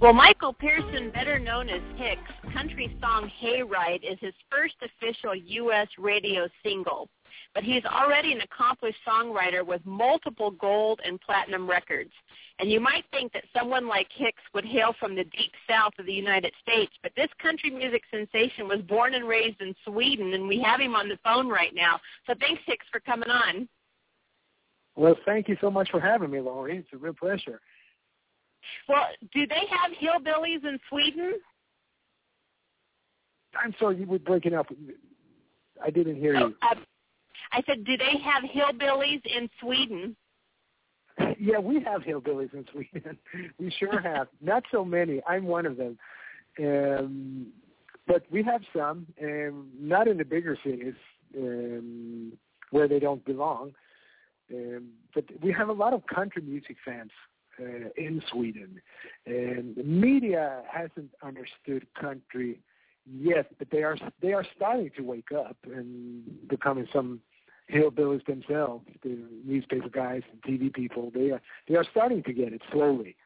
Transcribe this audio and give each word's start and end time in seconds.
Well, 0.00 0.14
Miqael 0.14 0.56
Persson, 0.58 1.10
better 1.10 1.38
known 1.38 1.68
as 1.68 1.82
Hicks, 1.96 2.54
country 2.54 2.96
song 3.02 3.30
Hayride 3.42 4.02
is 4.02 4.16
his 4.18 4.32
first 4.50 4.76
official 4.80 5.34
U.S. 5.34 5.88
radio 5.98 6.48
single. 6.62 7.10
But 7.54 7.64
he's 7.64 7.84
already 7.84 8.32
an 8.32 8.40
accomplished 8.40 8.96
songwriter 9.06 9.64
with 9.64 9.84
multiple 9.84 10.52
gold 10.52 11.00
and 11.04 11.20
platinum 11.20 11.68
records. 11.68 12.12
And 12.60 12.72
you 12.72 12.80
might 12.80 13.04
think 13.10 13.34
that 13.34 13.44
someone 13.54 13.86
like 13.86 14.06
Hicks 14.10 14.40
would 14.54 14.64
hail 14.64 14.94
from 14.98 15.14
the 15.14 15.24
deep 15.24 15.52
south 15.68 15.92
of 15.98 16.06
the 16.06 16.14
United 16.14 16.54
States, 16.62 16.92
but 17.02 17.12
this 17.14 17.28
country 17.38 17.68
music 17.68 18.02
sensation 18.10 18.68
was 18.68 18.80
born 18.88 19.12
and 19.12 19.28
raised 19.28 19.60
in 19.60 19.74
Sweden, 19.84 20.32
and 20.32 20.48
we 20.48 20.62
have 20.62 20.80
him 20.80 20.96
on 20.96 21.10
the 21.10 21.18
phone 21.22 21.46
right 21.46 21.74
now. 21.74 22.00
So 22.26 22.32
thanks, 22.40 22.62
Hicks, 22.64 22.86
for 22.90 23.00
coming 23.00 23.28
on. 23.28 23.68
Well, 24.96 25.16
thank 25.26 25.46
you 25.46 25.58
so 25.60 25.70
much 25.70 25.90
for 25.90 26.00
having 26.00 26.30
me, 26.30 26.40
Lori. 26.40 26.78
It's 26.78 26.88
a 26.94 26.96
real 26.96 27.12
pleasure. 27.12 27.60
Well, 28.88 29.06
do 29.32 29.46
they 29.46 29.62
have 29.70 29.92
hillbillies 29.92 30.64
in 30.64 30.78
Sweden? 30.88 31.34
I'm 33.62 33.74
sorry, 33.78 33.98
you 33.98 34.06
were 34.06 34.18
breaking 34.18 34.54
up. 34.54 34.66
I 35.84 35.90
didn't 35.90 36.16
hear 36.16 36.34
you. 36.34 36.54
Oh, 36.62 36.68
uh, 36.70 36.74
I 37.52 37.62
said, 37.66 37.84
do 37.84 37.96
they 37.96 38.18
have 38.22 38.44
hillbillies 38.44 39.22
in 39.24 39.48
Sweden? 39.60 40.16
Yeah, 41.38 41.58
we 41.58 41.82
have 41.82 42.02
hillbillies 42.02 42.54
in 42.54 42.64
Sweden. 42.72 43.18
we 43.58 43.70
sure 43.78 44.00
have. 44.00 44.28
Not 44.40 44.64
so 44.70 44.84
many. 44.84 45.20
I'm 45.26 45.44
one 45.44 45.66
of 45.66 45.76
them. 45.76 45.98
Um, 46.58 47.46
but 48.06 48.24
we 48.30 48.42
have 48.42 48.62
some, 48.76 49.06
um, 49.22 49.68
not 49.78 50.08
in 50.08 50.18
the 50.18 50.24
bigger 50.24 50.56
cities 50.64 50.94
um, 51.36 52.32
where 52.70 52.88
they 52.88 52.98
don't 52.98 53.24
belong. 53.24 53.72
Um, 54.52 54.88
but 55.14 55.24
we 55.42 55.52
have 55.52 55.68
a 55.68 55.72
lot 55.72 55.92
of 55.92 56.02
country 56.06 56.42
music 56.42 56.76
fans 56.84 57.10
uh, 57.58 57.88
in 57.96 58.22
Sweden. 58.30 58.80
And 59.26 59.74
the 59.76 59.84
media 59.84 60.62
hasn't 60.70 61.10
understood 61.22 61.86
country 62.00 62.60
yet, 63.10 63.46
but 63.58 63.68
they 63.70 63.82
are 63.82 63.96
they 64.20 64.32
are 64.32 64.44
starting 64.56 64.90
to 64.96 65.02
wake 65.02 65.32
up 65.32 65.56
and 65.64 66.22
becoming 66.48 66.86
some 66.92 67.20
hillbillies 67.72 68.24
themselves, 68.26 68.84
the 69.02 69.18
newspaper 69.44 69.88
guys 69.88 70.22
and 70.30 70.42
TV 70.42 70.72
people, 70.72 71.10
they 71.14 71.30
are 71.30 71.40
they 71.68 71.76
are 71.76 71.84
starting 71.90 72.22
to 72.24 72.32
get 72.32 72.52
it 72.52 72.62
slowly. 72.72 73.16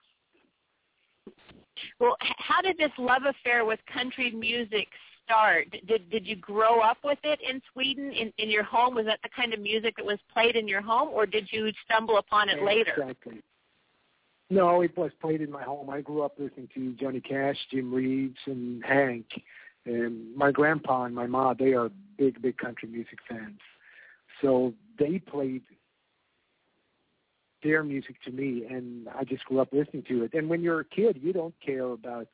Well, 1.98 2.16
how 2.20 2.60
did 2.62 2.78
this 2.78 2.92
love 2.98 3.22
affair 3.28 3.64
with 3.64 3.80
country 3.92 4.30
music 4.30 4.88
start? 5.24 5.74
Did 5.86 6.10
did 6.10 6.26
you 6.26 6.36
grow 6.36 6.80
up 6.80 6.98
with 7.04 7.18
it 7.24 7.40
in 7.48 7.60
Sweden 7.72 8.12
in 8.12 8.32
in 8.38 8.50
your 8.50 8.64
home? 8.64 8.94
Was 8.94 9.06
that 9.06 9.20
the 9.22 9.30
kind 9.34 9.54
of 9.54 9.60
music 9.60 9.96
that 9.96 10.06
was 10.06 10.18
played 10.32 10.56
in 10.56 10.68
your 10.68 10.82
home, 10.82 11.08
or 11.08 11.26
did 11.26 11.48
you 11.50 11.70
stumble 11.84 12.18
upon 12.18 12.48
it 12.48 12.62
later? 12.62 12.94
Exactly. 12.98 13.40
No, 14.54 14.82
it 14.82 14.96
was 14.96 15.10
played 15.20 15.40
in 15.40 15.50
my 15.50 15.64
home. 15.64 15.90
I 15.90 16.00
grew 16.00 16.22
up 16.22 16.34
listening 16.38 16.68
to 16.76 16.92
Johnny 16.92 17.20
Cash, 17.20 17.56
Jim 17.72 17.92
Reeves, 17.92 18.38
and 18.46 18.84
Hank. 18.84 19.26
And 19.84 20.32
my 20.36 20.52
grandpa 20.52 21.02
and 21.02 21.14
my 21.14 21.26
mom, 21.26 21.56
they 21.58 21.72
are 21.72 21.90
big, 22.16 22.40
big 22.40 22.56
country 22.56 22.88
music 22.88 23.18
fans. 23.28 23.58
So 24.40 24.72
they 24.96 25.18
played 25.18 25.62
their 27.64 27.82
music 27.82 28.22
to 28.26 28.30
me, 28.30 28.64
and 28.70 29.08
I 29.08 29.24
just 29.24 29.44
grew 29.46 29.58
up 29.58 29.72
listening 29.72 30.04
to 30.06 30.22
it. 30.22 30.34
And 30.34 30.48
when 30.48 30.62
you're 30.62 30.80
a 30.80 30.84
kid, 30.84 31.18
you 31.20 31.32
don't 31.32 31.54
care 31.60 31.86
about 31.86 32.28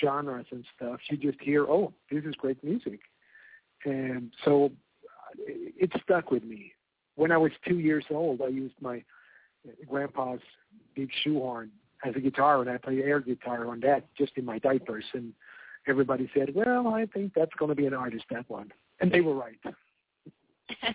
genres 0.00 0.46
and 0.52 0.64
stuff. 0.76 1.00
You 1.10 1.16
just 1.16 1.40
hear, 1.40 1.64
oh, 1.64 1.92
this 2.08 2.22
is 2.22 2.36
great 2.36 2.62
music. 2.62 3.00
And 3.84 4.30
so 4.44 4.70
it 5.36 5.90
stuck 6.04 6.30
with 6.30 6.44
me. 6.44 6.72
When 7.16 7.32
I 7.32 7.36
was 7.36 7.50
two 7.66 7.80
years 7.80 8.04
old, 8.10 8.42
I 8.42 8.48
used 8.48 8.76
my 8.80 9.02
grandpa's 9.88 10.40
big 10.94 11.10
shoehorn 11.22 11.70
as 12.04 12.14
a 12.16 12.20
guitar, 12.20 12.60
and 12.60 12.70
I 12.70 12.78
played 12.78 13.00
air 13.00 13.20
guitar 13.20 13.68
on 13.68 13.80
that 13.80 14.04
just 14.16 14.32
in 14.36 14.44
my 14.44 14.58
diapers. 14.58 15.04
And 15.14 15.32
everybody 15.86 16.30
said, 16.34 16.54
well, 16.54 16.88
I 16.88 17.06
think 17.06 17.32
that's 17.34 17.54
going 17.58 17.70
to 17.70 17.74
be 17.74 17.86
an 17.86 17.94
artist, 17.94 18.24
that 18.30 18.48
one. 18.48 18.72
And 19.00 19.10
they 19.10 19.20
were 19.20 19.34
right. 19.34 19.58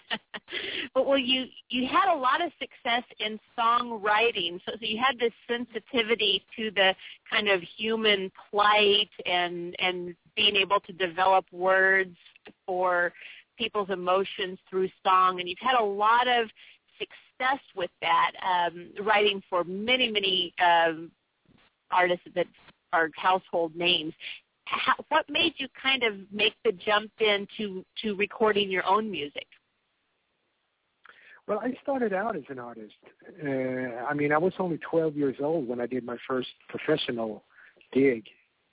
but 0.94 1.08
well, 1.08 1.18
you 1.18 1.46
you 1.70 1.88
had 1.88 2.14
a 2.14 2.16
lot 2.16 2.44
of 2.44 2.52
success 2.60 3.04
in 3.20 3.40
songwriting, 3.58 4.60
so, 4.66 4.74
so 4.74 4.80
you 4.82 5.00
had 5.00 5.18
this 5.20 5.34
sensitivity 5.48 6.46
to 6.56 6.70
the 6.72 6.94
kind 7.32 7.50
of 7.50 7.62
human 7.76 8.32
plight 8.52 9.10
and 9.26 9.76
and 9.80 10.16
being 10.36 10.56
able 10.56 10.80
to 10.82 10.94
develop 10.94 11.46
words 11.52 12.16
for 12.68 13.14
people's 13.58 13.90
emotions 13.90 14.60
through 14.70 14.90
song, 15.04 15.40
and 15.40 15.50
you've 15.50 15.58
had 15.60 15.80
a 15.80 15.84
lot 15.84 16.28
of 16.28 16.48
success 17.00 17.18
with 17.76 17.92
that, 18.02 18.32
um, 18.44 18.90
writing 19.02 19.42
for 19.50 19.64
many 19.64 20.12
many 20.12 20.54
um, 20.64 21.12
artists 21.92 22.26
that 22.36 22.48
are 22.92 23.10
household 23.16 23.76
names. 23.76 24.14
How, 24.66 24.94
what 25.10 25.26
made 25.30 25.54
you 25.58 25.68
kind 25.82 26.04
of 26.04 26.14
make 26.32 26.54
the 26.64 26.72
jump 26.72 27.12
into 27.20 27.84
to 28.02 28.16
recording 28.16 28.72
your 28.72 28.86
own 28.88 29.12
music? 29.12 29.46
Well, 31.48 31.60
I 31.60 31.74
started 31.82 32.14
out 32.14 32.38
as 32.38 32.44
an 32.48 32.60
artist. 32.60 32.94
Uh, 33.44 34.06
I 34.08 34.14
mean, 34.14 34.32
I 34.32 34.38
was 34.38 34.54
only 34.60 34.78
12 34.78 35.18
years 35.18 35.36
old 35.42 35.68
when 35.68 35.82
I 35.82 35.88
did 35.88 36.06
my 36.06 36.16
first 36.26 36.48
professional 36.70 37.44
gig, 37.92 38.24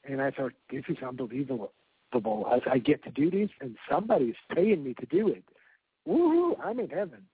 and 0.05 0.23
I 0.23 0.31
thought, 0.31 0.53
this 0.71 0.85
is 0.89 0.99
unbelievable. 1.07 1.73
I, 2.13 2.61
I 2.71 2.79
get 2.79 3.03
to 3.05 3.11
do 3.11 3.31
this, 3.31 3.51
and 3.61 3.77
somebody's 3.91 4.37
paying 4.55 4.85
me 4.85 4.95
to 4.95 5.07
do 5.07 5.29
it. 5.29 5.45
Woohoo! 6.09 6.57
I'm 6.65 6.79
in 6.79 6.91
heaven. 6.91 7.27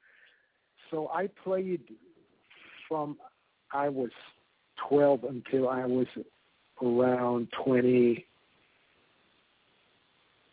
So 0.91 1.11
I 1.13 1.29
played 1.29 1.83
from 2.89 3.17
I 3.73 3.89
was 3.89 4.11
12 4.89 5.25
until 5.25 5.69
I 5.69 5.85
was 5.87 6.07
around 6.83 7.49
20, 7.65 8.27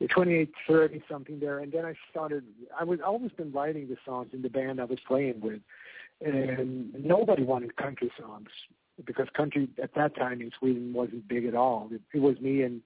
28, 0.10 0.54
30 0.68 1.04
something 1.10 1.40
there, 1.40 1.60
and 1.60 1.72
then 1.72 1.86
I 1.86 1.94
started. 2.10 2.44
I 2.78 2.84
was 2.84 3.00
always 3.06 3.32
been 3.32 3.52
writing 3.52 3.88
the 3.88 3.98
songs 4.06 4.30
in 4.34 4.42
the 4.42 4.50
band 4.50 4.82
I 4.82 4.86
was 4.86 5.00
playing 5.08 5.42
with, 5.42 5.62
and 6.22 6.94
nobody 7.04 7.44
wanted 7.44 7.76
country 7.76 8.12
songs 8.20 8.50
because 9.06 9.28
country 9.36 9.68
at 9.82 9.96
that 9.96 10.16
time 10.16 10.42
in 10.42 10.52
Sweden 10.60 10.94
wasn't 10.94 11.28
big 11.28 11.46
at 11.46 11.56
all. 11.56 11.90
It, 11.92 12.02
it 12.14 12.20
was 12.20 12.40
me 12.40 12.62
and 12.62 12.82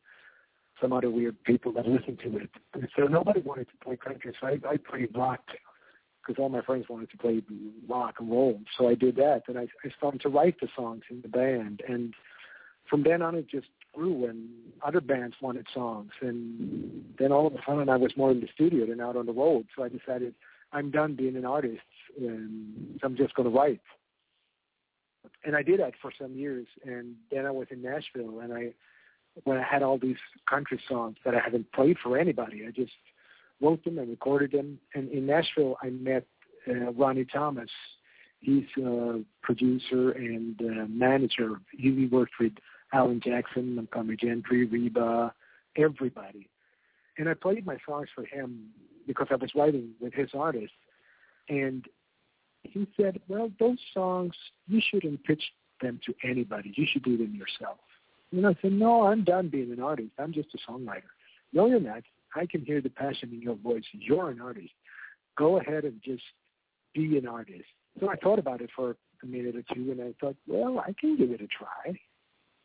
some 0.81 0.93
other 0.93 1.09
weird 1.09 1.43
people 1.43 1.71
that 1.73 1.87
listened 1.87 2.19
to 2.23 2.37
it. 2.37 2.49
So 2.95 3.05
nobody 3.05 3.41
wanted 3.41 3.67
to 3.69 3.77
play 3.83 3.97
country, 3.97 4.33
so 4.39 4.47
I, 4.47 4.59
I 4.67 4.77
played 4.77 5.09
rock 5.15 5.41
because 6.27 6.41
all 6.41 6.49
my 6.49 6.61
friends 6.61 6.85
wanted 6.89 7.09
to 7.11 7.17
play 7.17 7.41
rock 7.87 8.15
and 8.19 8.29
roll. 8.29 8.59
So 8.77 8.89
I 8.89 8.95
did 8.95 9.15
that, 9.15 9.43
and 9.47 9.57
I, 9.57 9.67
I 9.85 9.89
started 9.97 10.21
to 10.21 10.29
write 10.29 10.59
the 10.59 10.67
songs 10.75 11.03
in 11.09 11.21
the 11.21 11.29
band, 11.29 11.81
and 11.87 12.13
from 12.89 13.03
then 13.03 13.21
on 13.21 13.35
it 13.35 13.49
just 13.49 13.67
grew 13.93 14.25
and 14.25 14.47
other 14.85 15.01
bands 15.01 15.35
wanted 15.41 15.65
songs 15.73 16.11
and 16.21 17.03
then 17.17 17.31
all 17.31 17.47
of 17.47 17.53
a 17.53 17.57
sudden 17.67 17.89
I 17.89 17.97
was 17.97 18.15
more 18.15 18.31
in 18.31 18.41
the 18.41 18.47
studio 18.53 18.85
than 18.85 19.01
out 19.01 19.15
on 19.15 19.25
the 19.25 19.33
road. 19.33 19.65
So 19.75 19.83
I 19.83 19.89
decided 19.89 20.35
I'm 20.71 20.91
done 20.91 21.15
being 21.15 21.35
an 21.35 21.45
artist 21.45 21.81
and 22.19 22.99
I'm 23.03 23.17
just 23.17 23.33
going 23.33 23.49
to 23.49 23.55
write. 23.55 23.81
And 25.43 25.55
I 25.55 25.63
did 25.63 25.79
that 25.79 25.93
for 26.01 26.11
some 26.19 26.35
years 26.35 26.67
and 26.85 27.15
then 27.31 27.45
I 27.45 27.51
was 27.51 27.67
in 27.71 27.81
Nashville 27.81 28.39
and 28.39 28.53
I 28.53 28.73
when 29.43 29.57
I 29.57 29.63
had 29.63 29.83
all 29.83 29.99
these 29.99 30.17
country 30.49 30.79
songs 30.89 31.17
that 31.23 31.35
I 31.35 31.39
haven't 31.39 31.71
played 31.71 31.97
for 32.01 32.17
anybody, 32.17 32.65
I 32.67 32.71
just 32.71 32.93
wrote 33.61 33.83
them 33.83 33.97
and 33.97 34.09
recorded 34.09 34.51
them. 34.51 34.79
And 34.93 35.09
in 35.09 35.25
Nashville, 35.25 35.77
I 35.81 35.89
met 35.89 36.25
uh, 36.67 36.91
Ronnie 36.91 37.25
Thomas. 37.25 37.69
He's 38.39 38.65
a 38.83 39.21
producer 39.41 40.11
and 40.11 40.59
uh, 40.61 40.85
manager. 40.87 41.59
He 41.71 42.07
worked 42.11 42.33
with 42.39 42.53
Alan 42.93 43.19
Jackson, 43.23 43.75
Montgomery 43.75 44.17
Gentry, 44.17 44.65
Reba, 44.65 45.33
everybody. 45.75 46.49
And 47.17 47.27
I 47.27 47.33
played 47.33 47.65
my 47.65 47.77
songs 47.87 48.09
for 48.13 48.25
him 48.25 48.67
because 49.07 49.27
I 49.31 49.35
was 49.35 49.51
writing 49.55 49.91
with 49.99 50.13
his 50.13 50.29
artists. 50.33 50.75
And 51.49 51.85
he 52.63 52.87
said, 52.95 53.19
well, 53.27 53.49
those 53.59 53.79
songs, 53.93 54.35
you 54.67 54.81
shouldn't 54.81 55.23
pitch 55.23 55.43
them 55.81 55.99
to 56.05 56.13
anybody. 56.23 56.73
You 56.75 56.85
should 56.91 57.03
do 57.03 57.17
them 57.17 57.33
yourself. 57.33 57.77
And 58.31 58.45
I 58.45 58.55
said, 58.61 58.73
no, 58.73 59.03
I'm 59.03 59.23
done 59.23 59.47
being 59.47 59.71
an 59.71 59.81
artist. 59.81 60.11
I'm 60.19 60.33
just 60.33 60.49
a 60.53 60.71
songwriter. 60.71 61.03
No, 61.53 61.67
you're 61.67 61.79
not. 61.79 62.03
I 62.37 62.45
can 62.45 62.63
hear 62.63 62.81
the 62.81 62.89
passion 62.89 63.31
in 63.33 63.41
your 63.41 63.55
voice. 63.55 63.83
You're 63.91 64.29
an 64.29 64.41
artist. 64.41 64.73
Go 65.37 65.59
ahead 65.59 65.83
and 65.83 66.01
just 66.03 66.23
be 66.93 67.17
an 67.17 67.27
artist. 67.27 67.65
So 67.99 68.09
I 68.09 68.15
thought 68.15 68.39
about 68.39 68.61
it 68.61 68.69
for 68.75 68.95
a 69.23 69.25
minute 69.25 69.55
or 69.55 69.63
two, 69.73 69.91
and 69.91 70.01
I 70.01 70.13
thought, 70.19 70.35
well, 70.47 70.79
I 70.79 70.93
can 70.99 71.17
give 71.17 71.31
it 71.31 71.41
a 71.41 71.47
try. 71.47 71.99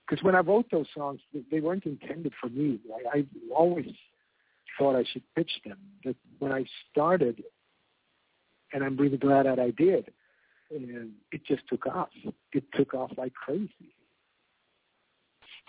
Because 0.07 0.23
when 0.23 0.35
I 0.35 0.41
wrote 0.41 0.67
those 0.71 0.87
songs, 0.95 1.21
they 1.51 1.61
weren't 1.61 1.87
intended 1.87 2.33
for 2.41 2.49
me. 2.49 2.81
I, 3.15 3.19
I 3.19 3.27
always 3.55 3.95
thought 4.79 4.97
I 4.97 5.05
should 5.11 5.23
pitch 5.35 5.51
them. 5.65 5.79
But 6.05 6.17
when 6.39 6.53
I 6.53 6.65
started, 6.91 7.43
and 8.73 8.85
I'm 8.85 8.97
really 8.97 9.19
glad 9.19 9.47
that 9.47 9.59
I 9.59 9.71
did, 9.71 10.13
and 10.71 11.11
it 11.31 11.45
just 11.47 11.63
took 11.69 11.87
off. 11.87 12.09
It 12.53 12.65
took 12.75 12.95
off 12.95 13.11
like 13.17 13.35
crazy 13.35 13.95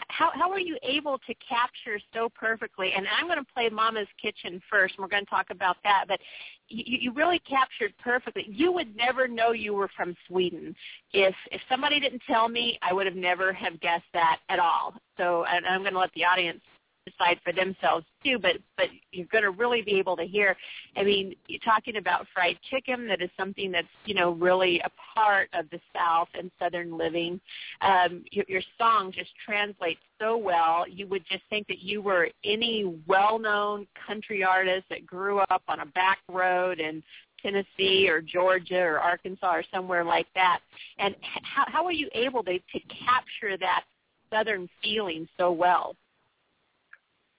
how 0.10 0.32
how 0.34 0.52
are 0.52 0.60
you 0.60 0.78
able 0.84 1.18
to 1.20 1.34
capture 1.36 2.00
so 2.14 2.30
perfectly? 2.30 2.94
And 2.96 3.08
I'm 3.18 3.28
going 3.28 3.40
to 3.40 3.54
play 3.54 3.70
Mama's 3.70 4.08
Kitchen 4.22 4.62
first, 4.70 4.96
and 4.96 5.04
we're 5.04 5.10
going 5.10 5.26
to 5.26 5.30
talk 5.30 5.48
about 5.50 5.78
that. 5.84 6.06
But 6.08 6.20
you, 6.68 6.84
you 7.02 7.14
really 7.14 7.40
captured 7.40 7.94
perfectly. 8.04 8.46
You 8.50 8.72
would 8.72 8.96
never 8.96 9.28
know 9.28 9.52
you 9.52 9.74
were 9.74 9.90
from 9.96 10.16
Sweden 10.28 10.76
if 11.14 11.36
if 11.52 11.62
somebody 11.70 12.00
didn't 12.00 12.22
tell 12.28 12.50
me. 12.50 12.78
I 12.82 12.94
would 12.94 13.06
have 13.06 13.16
never 13.16 13.54
have 13.54 13.80
guessed 13.80 14.12
that 14.14 14.40
at 14.50 14.60
all. 14.60 14.96
So, 15.18 15.46
and 15.46 15.66
I'm 15.66 15.82
going 15.82 15.94
to 15.94 16.00
let 16.00 16.14
the 16.14 16.26
audience 16.26 16.62
decide 17.06 17.40
for 17.44 17.54
themselves 17.54 18.06
too. 18.24 18.38
But 18.40 18.58
but 18.78 18.88
you're 19.12 19.28
going 19.28 19.44
to 19.44 19.52
really 19.52 19.82
be 19.82 20.00
able 20.00 20.16
to 20.18 20.24
hear. 20.24 20.56
I 20.96 21.04
mean, 21.04 21.36
you're 21.48 21.60
talking 21.60 21.98
about 21.98 22.28
fried 22.34 22.58
chicken. 22.70 23.08
That 23.08 23.22
is 23.22 23.30
something 23.38 23.72
that's 23.72 23.88
you 24.06 24.16
know 24.16 24.32
really 24.32 24.80
a 24.80 24.92
part 25.16 25.50
of 25.54 25.70
the 25.70 25.80
South 25.96 26.30
and 26.38 26.52
Southern 26.60 26.98
living. 26.98 27.40
Um, 27.82 28.24
your, 28.32 28.46
your 28.48 28.62
song 28.78 29.12
just 29.12 29.32
translates 29.46 30.02
so 30.20 30.38
well. 30.38 30.88
You 30.88 31.08
would 31.08 31.24
just 31.30 31.44
think 31.50 31.68
that 31.68 31.80
you 31.80 32.02
were 32.02 32.30
any 32.44 33.00
well-known 33.08 33.88
country 34.08 34.44
artist 34.44 34.86
that 34.90 35.06
grew 35.06 35.40
up 35.40 35.64
on 35.68 35.82
a 35.82 35.86
back 35.88 36.20
road 36.30 36.80
and 36.80 37.04
Tennessee 37.44 38.08
or 38.10 38.22
Georgia 38.22 38.80
or 38.80 39.00
Arkansas 39.00 39.54
or 39.54 39.64
somewhere 39.74 40.04
like 40.04 40.28
that. 40.34 40.60
And 40.98 41.16
how, 41.44 41.66
how 41.68 41.86
were 41.86 41.92
you 41.92 42.10
able 42.16 42.44
to, 42.44 42.58
to 42.58 42.80
capture 43.06 43.58
that 43.58 43.84
Southern 44.32 44.70
feeling 44.82 45.28
so 45.38 45.52
well? 45.52 45.96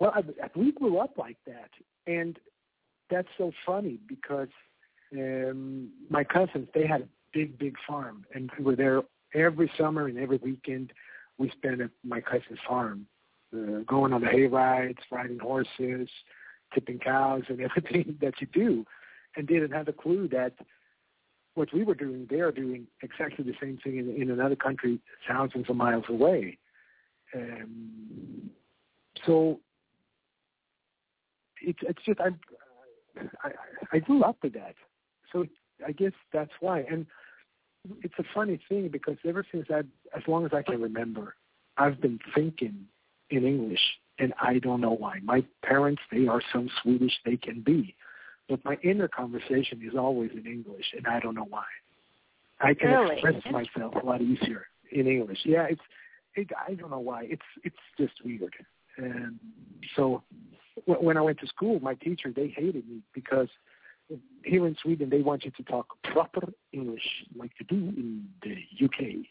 Well, 0.01 0.13
I, 0.15 0.23
we 0.57 0.73
grew 0.73 0.99
up 0.99 1.17
like 1.17 1.37
that, 1.47 1.71
and 2.07 2.39
that's 3.11 3.29
so 3.39 3.53
funny 3.65 3.99
because 4.09 4.49
um, 5.13 5.91
my 6.11 6.25
cousins 6.25 6.69
they 6.75 6.87
had 6.87 7.03
a 7.03 7.09
big, 7.33 7.59
big 7.59 7.77
farm, 7.87 8.25
and 8.35 8.51
we 8.59 8.65
were 8.65 8.77
there 8.77 9.03
every 9.35 9.71
summer 9.79 10.07
and 10.07 10.19
every 10.19 10.39
weekend. 10.39 10.93
We 11.39 11.51
spent 11.51 11.81
at 11.81 11.91
my 12.05 12.21
cousin's 12.21 12.59
farm, 12.67 13.07
uh, 13.55 13.81
going 13.87 14.13
on 14.13 14.21
the 14.21 14.29
hay 14.29 14.47
rides, 14.47 14.99
riding 15.11 15.39
horses, 15.39 16.09
tipping 16.73 16.99
cows, 16.99 17.43
and 17.49 17.61
everything 17.79 18.17
that 18.21 18.35
you 18.41 18.47
do, 18.53 18.85
and 19.37 19.47
didn't 19.47 19.73
have 19.73 19.89
a 19.89 19.93
clue 19.93 20.29
that 20.29 20.55
what 21.55 21.73
we 21.73 21.85
were 21.85 21.95
doing, 21.95 22.27
they 22.29 22.41
are 22.41 22.51
doing 22.51 22.87
exactly 23.03 23.45
the 23.45 23.55
same 23.61 23.79
thing 23.83 23.97
in, 23.99 24.11
in 24.21 24.31
another 24.31 24.57
country 24.57 24.99
thousands 25.29 25.67
of 25.69 25.77
miles 25.77 26.05
away. 26.09 26.59
Um, 27.35 28.51
so 29.25 29.61
it's 31.63 31.79
it's 31.83 32.03
just 32.05 32.21
I, 32.21 32.31
I 33.43 33.51
I 33.93 33.99
grew 33.99 34.23
up 34.23 34.37
with 34.43 34.55
that, 34.55 34.75
so 35.33 35.45
I 35.87 35.93
guess 35.93 36.13
that's 36.33 36.53
why. 36.61 36.81
And 36.91 37.07
it's 38.03 38.15
a 38.19 38.25
funny 38.35 38.61
thing 38.69 38.89
because 38.89 39.17
ever 39.27 39.45
since 39.51 39.67
I, 39.71 39.81
as 40.17 40.23
long 40.27 40.45
as 40.47 40.53
I 40.55 40.63
can 40.63 40.81
remember, 40.81 41.35
I've 41.77 42.01
been 42.01 42.19
thinking 42.35 42.87
in 43.31 43.45
English, 43.45 43.81
and 44.19 44.33
I 44.41 44.59
don't 44.59 44.81
know 44.81 44.95
why. 44.95 45.19
My 45.23 45.45
parents, 45.63 46.01
they 46.11 46.27
are 46.27 46.43
so 46.53 46.67
Swedish 46.83 47.13
they 47.25 47.37
can 47.37 47.63
be, 47.63 47.95
but 48.49 48.65
my 48.65 48.77
inner 48.83 49.09
conversation 49.09 49.83
is 49.87 49.97
always 49.97 50.31
in 50.33 50.47
English, 50.47 50.87
and 50.97 51.07
I 51.07 51.21
don't 51.21 51.35
know 51.35 51.47
why. 51.49 51.65
I 52.61 52.75
can 52.75 52.91
really? 52.91 53.15
express 53.15 53.43
myself 53.51 53.95
a 54.01 54.07
lot 54.07 54.23
easier 54.23 54.67
in 54.93 55.07
English. 55.07 55.39
Yeah, 55.45 55.67
it's 55.69 55.81
it, 56.37 56.49
I 56.67 56.75
don't 56.75 56.91
know 56.91 57.01
why. 57.01 57.25
It's 57.25 57.43
it's 57.65 57.77
just 57.99 58.15
weird. 58.25 58.55
And 58.97 59.39
so 59.97 60.23
when 60.87 61.17
I 61.17 61.21
went 61.21 61.39
to 61.41 61.47
school, 61.47 61.81
my 61.81 61.95
teacher 61.95 62.33
they 62.35 62.49
hated 62.49 62.89
me 62.89 63.01
because 63.13 63.49
here 64.45 64.67
in 64.67 64.77
Sweden 64.83 65.11
they 65.11 65.23
want 65.23 65.45
you 65.45 65.51
to 65.53 65.63
talk 65.63 65.87
proper 66.03 66.53
English 66.73 67.25
like 67.37 67.53
you 67.59 67.67
do 67.67 67.77
in 67.77 68.29
the 68.43 68.85
UK, 68.85 69.25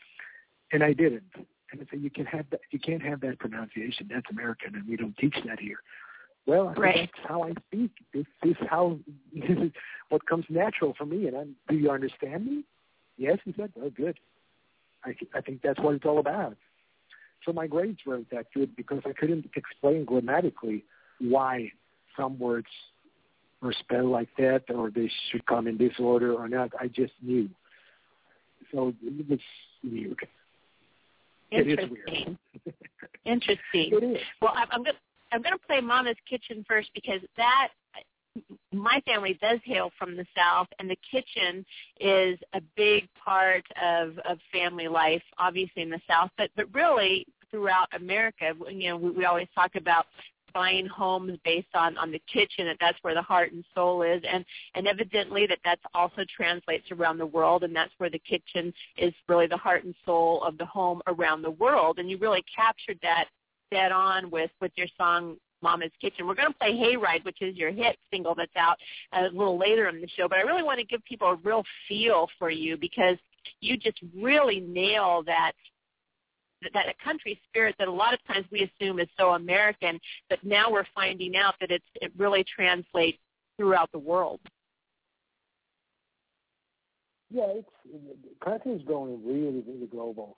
and 0.71 0.83
I 0.83 0.94
didn't. 0.94 1.24
And 1.71 1.81
I 1.81 1.86
said 1.89 2.01
you 2.01 2.10
can 2.10 2.25
have 2.25 2.45
that. 2.51 2.62
You 2.71 2.80
can't 2.80 3.01
have 3.01 3.21
that 3.21 3.39
pronunciation. 3.39 4.10
That's 4.13 4.25
American, 4.30 4.75
and 4.75 4.88
we 4.88 4.95
don't 4.95 5.18
teach 5.18 5.36
that 5.45 5.60
here. 5.60 5.80
Well, 6.45 6.69
I 6.69 6.74
right. 6.74 6.95
said, 6.95 7.10
that's 7.15 7.27
how 7.30 7.44
I 7.44 7.54
speak. 7.68 7.92
This, 8.13 8.25
this 8.44 8.51
is 8.51 8.68
how 8.69 9.00
this 9.33 9.57
is 9.57 9.71
what 10.10 10.25
comes 10.25 10.45
natural 10.50 10.94
for 10.98 11.06
me. 11.06 11.27
And 11.27 11.38
I'm, 11.38 11.56
do 11.68 11.75
you 11.75 11.89
understand 11.89 12.45
me? 12.45 12.63
Yes, 13.18 13.38
he 13.45 13.54
said. 13.57 13.71
Oh, 13.81 13.89
good. 13.89 14.18
I 15.04 15.15
I 15.33 15.42
think 15.42 15.62
that's 15.62 15.80
what 15.80 15.95
it's 15.95 16.06
all 16.06 16.19
about. 16.19 16.57
So 17.45 17.54
my 17.54 17.68
grades 17.68 18.00
weren't 18.06 18.30
that 18.31 18.48
good 18.54 18.75
because 18.75 19.01
I 19.06 19.13
couldn't 19.13 19.50
explain 19.56 20.06
grammatically 20.06 20.84
why 21.19 21.72
some 22.18 22.40
words 22.40 22.68
were 23.62 23.74
spelled 23.80 24.10
like 24.10 24.30
that 24.38 24.63
or 24.74 24.90
they 24.90 25.10
should 25.31 25.45
come 25.45 25.68
in 25.68 25.78
this 25.78 25.94
order 26.00 26.34
or 26.34 26.48
not. 26.48 26.72
I 26.80 26.88
just 26.88 27.13
knew. 27.22 27.50
So 28.72 28.94
it 29.04 29.30
was 29.30 29.40
weird. 29.84 30.28
Interesting. 31.51 31.78
It 31.80 31.80
is 31.80 31.90
weird. 31.90 32.38
Interesting. 33.25 33.60
It 33.74 34.04
is. 34.04 34.22
Well, 34.42 34.54
I'm, 34.56 34.68
I'm 34.72 34.84
going. 34.84 34.96
I'm 35.31 35.42
going 35.42 35.54
to 35.54 35.66
play 35.66 35.81
Mama's 35.81 36.16
Kitchen 36.30 36.63
first 36.68 36.92
because 36.94 37.19
that 37.38 37.69
my 38.71 39.01
family 39.06 39.38
does 39.41 39.59
hail 39.63 39.91
from 39.97 40.15
the 40.15 40.25
south 40.35 40.68
and 40.80 40.89
the 40.89 40.97
kitchen 41.09 41.65
is 42.00 42.39
a 42.53 42.62
big 42.75 43.07
part 43.24 43.63
of 43.81 44.18
of 44.27 44.39
family 44.51 44.88
life 44.88 45.21
obviously 45.38 45.81
in 45.81 45.89
the 45.89 46.01
south 46.07 46.31
but 46.38 46.50
but 46.56 46.65
really 46.74 47.25
throughout 47.51 47.88
america. 47.95 48.53
You 48.69 48.89
know 48.89 48.97
we, 48.97 49.12
we 49.12 49.25
always 49.25 49.47
talk 49.56 49.75
about 49.75 50.07
buying 50.53 50.85
homes 50.85 51.38
based 51.44 51.68
on 51.74 51.97
on 51.97 52.12
the 52.12 52.21
kitchen 52.31 52.65
that 52.65 52.77
that's 52.80 52.97
where 53.01 53.13
the 53.13 53.21
heart 53.21 53.51
and 53.51 53.63
soul 53.74 54.03
is 54.03 54.21
and 54.30 54.45
and 54.75 54.88
evidently 54.88 55.45
that 55.47 55.59
that's 55.65 55.81
also 55.94 56.24
translates 56.36 56.91
around 56.91 57.18
the 57.18 57.25
world 57.25 57.63
and 57.63 57.75
that's 57.75 57.94
where 57.97 58.09
the 58.09 58.19
kitchen 58.19 58.74
is 58.97 59.13
really 59.27 59.47
the 59.47 59.57
heart 59.57 59.83
and 59.83 59.95
soul 60.06 60.44
of 60.44 60.57
the 60.57 60.65
home 60.65 61.01
around 61.07 61.41
the 61.41 61.51
world. 61.51 62.00
And 62.00 62.09
you 62.09 62.18
really 62.18 62.44
captured 62.56 63.00
that 63.01 63.25
dead 63.71 63.91
on 63.91 64.29
with 64.29 64.51
with 64.62 64.71
your 64.75 64.88
song 64.97 65.38
Mama's 65.63 65.92
Kitchen. 66.00 66.27
We're 66.27 66.36
going 66.36 66.51
to 66.51 66.60
play 66.60 66.74
Hayride, 66.74 67.25
which 67.25 67.42
is 67.42 67.56
your 67.56 67.71
hit 67.71 67.98
single 68.12 68.36
that's 68.36 68.56
out 68.56 68.77
a 69.13 69.24
little 69.24 69.57
later 69.57 69.88
in 69.89 70.01
the 70.01 70.10
show. 70.10 70.27
But 70.27 70.38
I 70.38 70.42
really 70.42 70.62
want 70.62 70.79
to 70.79 70.86
give 70.86 71.03
people 71.05 71.29
a 71.29 71.36
real 71.38 71.63
feel 71.88 72.27
for 72.38 72.51
you 72.51 72.77
because 72.77 73.17
you 73.62 73.77
just 73.77 74.00
really 74.15 74.60
nail 74.60 75.24
that 75.25 75.53
that 76.74 76.86
a 76.88 77.03
country 77.03 77.38
spirit 77.50 77.75
that 77.77 77.89
a 77.89 77.91
lot 77.91 78.13
of 78.13 78.20
times 78.25 78.46
we 78.50 78.62
assume 78.62 79.00
is 79.00 79.08
so 79.20 79.32
American, 79.32 80.00
but 80.29 80.39
now 80.43 80.72
we're 80.72 80.86
finding 80.96 81.36
out 81.36 81.55
that 81.60 81.72
it's 81.72 81.86
it 81.96 82.12
really 82.17 82.46
translates 82.55 83.17
throughout 83.58 83.91
the 83.91 84.00
world. 84.00 84.39
Yeah, 87.29 87.48
it's 87.48 87.70
country 88.43 88.74
is 88.74 88.82
going 88.88 89.20
really, 89.25 89.63
really 89.67 89.88
global, 89.88 90.38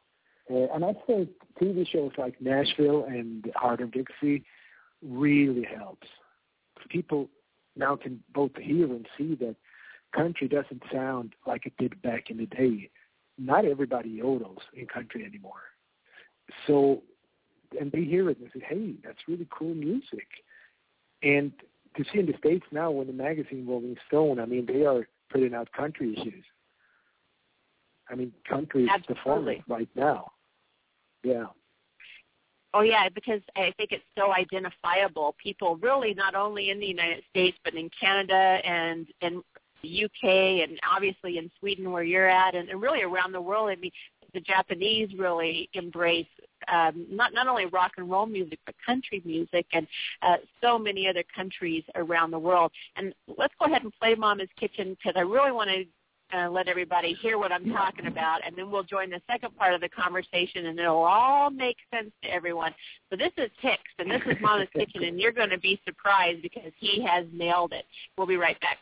uh, 0.49 0.73
and 0.73 0.83
I 0.83 0.93
think 1.05 1.29
TV 1.61 1.87
shows 1.87 2.11
like 2.17 2.41
Nashville 2.41 3.05
and 3.05 3.45
Hart 3.55 3.81
of 3.81 3.91
Dixie 3.91 4.43
really 5.03 5.63
helps. 5.63 6.07
People 6.89 7.29
now 7.75 7.95
can 7.95 8.23
both 8.33 8.51
hear 8.55 8.85
and 8.85 9.07
see 9.17 9.35
that 9.35 9.55
country 10.15 10.47
doesn't 10.47 10.83
sound 10.91 11.33
like 11.45 11.65
it 11.65 11.73
did 11.77 12.01
back 12.01 12.29
in 12.29 12.37
the 12.37 12.45
day. 12.45 12.89
Not 13.37 13.65
everybody 13.65 14.21
yodels 14.21 14.61
in 14.73 14.87
country 14.87 15.25
anymore. 15.25 15.63
So, 16.67 17.03
and 17.79 17.91
they 17.91 18.03
hear 18.03 18.29
it 18.29 18.37
and 18.37 18.47
they 18.47 18.59
say, 18.59 18.65
hey, 18.67 18.93
that's 19.03 19.27
really 19.27 19.47
cool 19.49 19.73
music. 19.73 20.27
And 21.21 21.51
to 21.97 22.03
see 22.03 22.19
in 22.19 22.27
the 22.27 22.37
States 22.37 22.65
now 22.71 22.91
when 22.91 23.07
the 23.07 23.13
magazine 23.13 23.65
Rolling 23.67 23.97
Stone, 24.07 24.39
I 24.39 24.45
mean, 24.45 24.65
they 24.65 24.85
are 24.85 25.07
putting 25.29 25.53
out 25.53 25.71
country 25.71 26.13
issues. 26.13 26.45
I 28.09 28.15
mean, 28.15 28.31
country 28.47 28.83
is 28.83 29.03
the 29.07 29.15
format 29.23 29.57
right 29.67 29.89
now. 29.95 30.31
Yeah. 31.23 31.47
Oh 32.77 32.81
yeah, 32.81 33.07
because 33.07 33.39
I 33.55 33.73
think 33.77 33.93
it's 33.93 34.03
so 34.17 34.33
identifiable. 34.33 35.33
People 35.41 35.77
really 35.77 36.13
not 36.13 36.35
only 36.35 36.71
in 36.71 36.79
the 36.81 36.85
United 36.85 37.23
States 37.29 37.57
but 37.63 37.73
in 37.73 37.89
Canada 37.97 38.59
and 38.65 39.07
and 39.21 39.41
the 39.81 40.03
UK 40.03 40.67
and 40.67 40.77
obviously 40.91 41.37
in 41.37 41.49
Sweden 41.57 41.89
where 41.93 42.03
you're 42.03 42.29
at 42.29 42.53
and, 42.53 42.67
and 42.67 42.81
really 42.81 43.01
around 43.01 43.31
the 43.31 43.39
world. 43.39 43.69
I 43.69 43.77
mean, 43.77 43.91
the 44.33 44.41
Japanese 44.41 45.09
really 45.17 45.69
embrace 45.73 46.27
um, 46.69 47.05
not 47.09 47.33
not 47.33 47.47
only 47.47 47.65
rock 47.67 47.93
and 47.95 48.11
roll 48.11 48.25
music 48.25 48.59
but 48.65 48.75
country 48.85 49.21
music 49.23 49.67
and 49.71 49.87
uh, 50.21 50.35
so 50.59 50.77
many 50.77 51.07
other 51.07 51.23
countries 51.33 51.83
around 51.95 52.31
the 52.31 52.39
world. 52.39 52.73
And 52.97 53.15
let's 53.37 53.53
go 53.57 53.67
ahead 53.67 53.83
and 53.83 53.93
play 54.01 54.15
Mama's 54.15 54.49
Kitchen 54.59 54.97
because 54.97 55.13
I 55.15 55.21
really 55.21 55.53
want 55.53 55.69
to 55.69 55.85
uh, 56.33 56.49
let 56.49 56.67
everybody 56.67 57.13
hear 57.21 57.37
what 57.37 57.51
I'm 57.51 57.71
talking 57.71 58.07
about, 58.07 58.45
and 58.45 58.55
then 58.57 58.71
we'll 58.71 58.83
join 58.83 59.09
the 59.09 59.21
second 59.29 59.55
part 59.57 59.73
of 59.73 59.81
the 59.81 59.89
conversation, 59.89 60.67
and 60.67 60.79
it'll 60.79 61.03
all 61.03 61.49
make 61.49 61.77
sense 61.93 62.11
to 62.23 62.29
everyone. 62.29 62.73
So 63.09 63.17
this 63.17 63.31
is 63.37 63.49
Hicks, 63.61 63.81
and 63.99 64.09
this 64.09 64.21
is 64.25 64.35
Mama's 64.41 64.67
Kitchen, 64.75 65.03
and 65.03 65.19
you're 65.19 65.31
going 65.31 65.49
to 65.49 65.59
be 65.59 65.79
surprised 65.85 66.41
because 66.41 66.71
he 66.79 67.05
has 67.05 67.25
nailed 67.31 67.73
it. 67.73 67.85
We'll 68.17 68.27
be 68.27 68.37
right 68.37 68.59
back. 68.61 68.79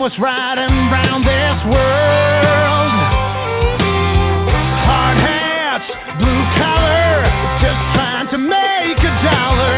Cowboys 0.00 0.18
riding 0.18 0.88
round 0.88 1.28
this 1.28 1.60
world. 1.68 2.92
Hard 4.88 5.18
hats, 5.20 5.84
blue 6.16 6.42
collar, 6.56 7.28
just 7.60 7.76
trying 7.92 8.32
to 8.32 8.38
make 8.40 8.96
a 8.96 9.14
dollar. 9.20 9.76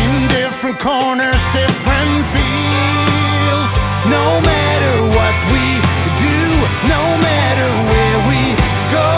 In 0.00 0.32
different 0.32 0.80
corners, 0.80 1.36
different 1.52 2.24
fields. 2.32 3.68
No 4.08 4.40
matter 4.40 5.12
what 5.12 5.36
we 5.52 5.76
do, 6.24 6.40
no 6.88 7.20
matter 7.20 7.68
where 7.92 8.16
we 8.32 8.56
go. 8.96 9.12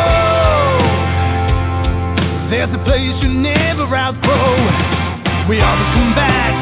There's 2.51 2.75
a 2.75 2.83
place 2.83 3.15
you 3.23 3.31
never 3.31 3.87
outgrow. 3.95 4.59
We 5.47 5.63
always 5.63 5.87
come 5.95 6.19
back 6.19 6.62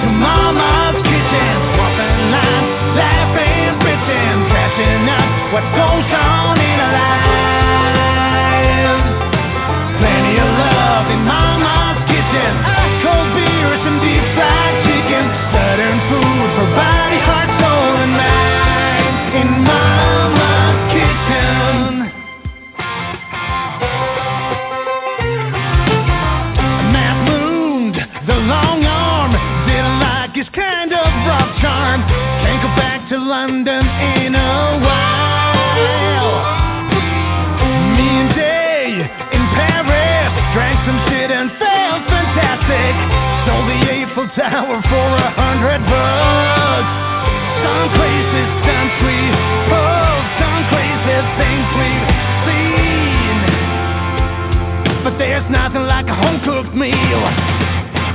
cooked 56.44 56.74
meal. 56.74 57.22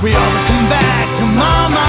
We 0.04 0.14
always 0.14 0.46
come 0.48 0.70
back 0.70 1.08
to 1.20 1.26
Mama's 1.26 1.85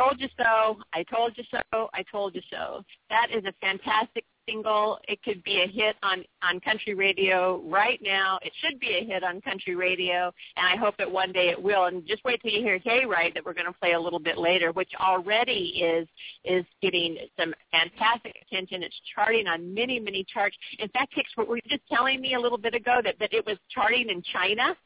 told 0.00 0.20
you 0.20 0.28
so. 0.36 0.78
I 0.94 1.02
told 1.04 1.36
you 1.36 1.44
so. 1.50 1.90
I 1.92 2.02
told 2.10 2.34
you 2.34 2.42
so. 2.50 2.82
That 3.10 3.28
is 3.30 3.44
a 3.44 3.52
fantastic 3.60 4.24
single. 4.48 4.98
It 5.08 5.22
could 5.22 5.42
be 5.44 5.62
a 5.62 5.66
hit 5.66 5.96
on 6.02 6.24
on 6.42 6.60
country 6.60 6.94
radio 6.94 7.62
right 7.66 8.00
now. 8.02 8.38
It 8.42 8.52
should 8.60 8.80
be 8.80 8.98
a 9.00 9.04
hit 9.04 9.22
on 9.22 9.40
country 9.40 9.74
radio, 9.74 10.32
and 10.56 10.66
I 10.66 10.76
hope 10.76 10.96
that 10.98 11.10
one 11.10 11.32
day 11.32 11.48
it 11.48 11.62
will. 11.62 11.84
And 11.84 12.06
just 12.06 12.24
wait 12.24 12.40
till 12.42 12.52
you 12.52 12.62
hear 12.62 12.78
Hey 12.78 13.02
Hayride 13.04 13.34
that 13.34 13.44
we're 13.44 13.54
going 13.54 13.66
to 13.66 13.78
play 13.78 13.92
a 13.92 14.00
little 14.00 14.18
bit 14.18 14.38
later, 14.38 14.72
which 14.72 14.90
already 15.00 15.82
is 15.82 16.08
is 16.44 16.64
getting 16.82 17.16
some 17.38 17.54
fantastic 17.70 18.34
attention. 18.46 18.82
It's 18.82 19.00
charting 19.14 19.46
on 19.46 19.74
many 19.74 20.00
many 20.00 20.24
charts. 20.32 20.56
In 20.78 20.88
fact, 20.88 21.12
Hicks, 21.14 21.30
were 21.36 21.56
you 21.56 21.62
just 21.68 21.86
telling 21.92 22.20
me 22.20 22.34
a 22.34 22.40
little 22.40 22.58
bit 22.58 22.74
ago 22.74 23.00
that 23.04 23.16
that 23.20 23.32
it 23.32 23.44
was 23.44 23.56
charting 23.70 24.08
in 24.08 24.22
China? 24.32 24.76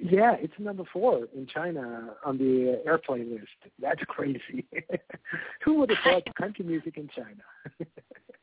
Yeah, 0.00 0.36
it's 0.38 0.52
number 0.58 0.84
four 0.92 1.26
in 1.36 1.46
China 1.46 2.14
on 2.24 2.38
the 2.38 2.80
airplane 2.86 3.32
list. 3.32 3.72
That's 3.80 4.02
crazy. 4.08 4.66
Who 5.64 5.74
would 5.74 5.90
have 5.90 5.98
thought 6.04 6.34
country 6.36 6.64
music 6.64 6.96
in 6.96 7.08
China? 7.14 7.42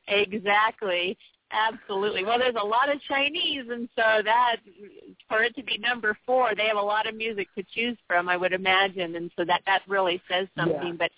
Exactly. 0.07 1.17
Absolutely. 1.51 2.23
Well, 2.23 2.39
there's 2.39 2.55
a 2.61 2.65
lot 2.65 2.93
of 2.93 2.99
Chinese, 3.01 3.65
and 3.69 3.87
so 3.95 4.21
that 4.23 4.57
for 5.29 5.43
it 5.43 5.55
to 5.55 5.63
be 5.63 5.77
number 5.77 6.17
four, 6.25 6.53
they 6.55 6.65
have 6.67 6.77
a 6.77 6.81
lot 6.81 7.07
of 7.07 7.15
music 7.15 7.47
to 7.55 7.63
choose 7.73 7.97
from, 8.07 8.27
I 8.27 8.35
would 8.35 8.51
imagine, 8.51 9.15
and 9.15 9.31
so 9.35 9.45
that 9.45 9.61
that 9.65 9.81
really 9.87 10.21
says 10.29 10.47
something. 10.57 10.97
Yeah. 10.99 11.07
But 11.07 11.11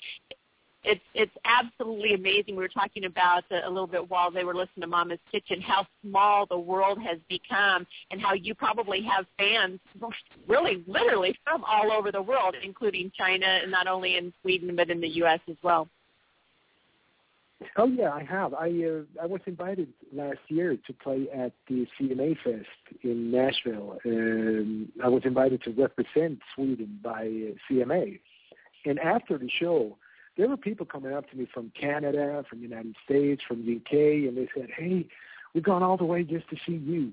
it's 0.88 1.01
it's 1.13 1.32
absolutely 1.44 2.13
amazing. 2.13 2.56
We 2.56 2.63
were 2.63 2.70
talking 2.70 3.06
about 3.06 3.44
a, 3.51 3.67
a 3.67 3.70
little 3.70 3.88
bit 3.88 4.10
while 4.10 4.32
they 4.32 4.44
were 4.44 4.56
listening 4.56 4.82
to 4.82 4.88
Mama's 4.88 5.20
Kitchen 5.32 5.62
how 5.62 5.86
small 6.01 6.46
the 6.46 6.58
world 6.58 7.00
has 7.01 7.20
become, 7.29 7.86
and 8.10 8.22
how 8.22 8.34
you 8.34 8.56
probably 8.56 9.03
have 9.03 9.25
fans, 9.38 9.79
really, 10.48 10.84
literally 10.88 11.38
from 11.44 11.63
all 11.65 11.91
over 11.91 12.12
the 12.12 12.22
world, 12.22 12.56
including 12.63 13.12
China, 13.17 13.46
and 13.46 13.72
not 13.72 13.88
only 13.88 14.15
in 14.17 14.34
Sweden 14.41 14.75
but 14.75 14.89
in 14.89 15.01
the 15.01 15.10
U.S. 15.10 15.41
as 15.50 15.58
well. 15.62 15.88
Oh 17.75 17.88
yeah, 17.88 18.12
I 18.12 18.24
have. 18.24 18.53
I 18.53 18.67
uh, 18.67 19.22
I 19.22 19.25
was 19.25 19.41
invited 19.46 19.89
last 20.13 20.39
year 20.48 20.77
to 20.88 20.94
play 20.94 21.27
at 21.36 21.51
the 21.67 21.86
CMA 22.00 22.38
Fest 22.44 23.03
in 23.03 23.32
Nashville. 23.32 23.98
Um, 24.06 24.89
I 25.03 25.10
was 25.10 25.24
invited 25.25 25.63
to 25.63 25.72
represent 25.72 26.39
Sweden 26.56 27.00
by 27.03 27.22
uh, 27.22 27.56
CMA, 27.70 28.20
and 28.86 29.00
after 29.00 29.38
the 29.38 29.50
show, 29.60 29.98
there 30.38 30.48
were 30.48 30.58
people 30.58 30.86
coming 30.86 31.13
up 31.13 31.29
to 31.32 31.36
me 31.36 31.48
from 31.51 31.72
Canada, 31.79 32.44
from 32.50 32.60
the 32.60 32.67
United 32.67 32.96
States, 33.03 33.41
from 33.48 33.65
the 33.65 33.77
UK, 33.77 34.27
and 34.27 34.38
they 34.38 34.48
said, 34.56 34.70
"Hey, 34.75 35.08
we've 35.53 35.63
gone 35.63 35.84
all 35.84 35.98
the 35.98 36.06
way 36.06 36.24
just 36.24 36.48
to 36.50 36.56
see 36.65 36.75
you," 36.75 37.12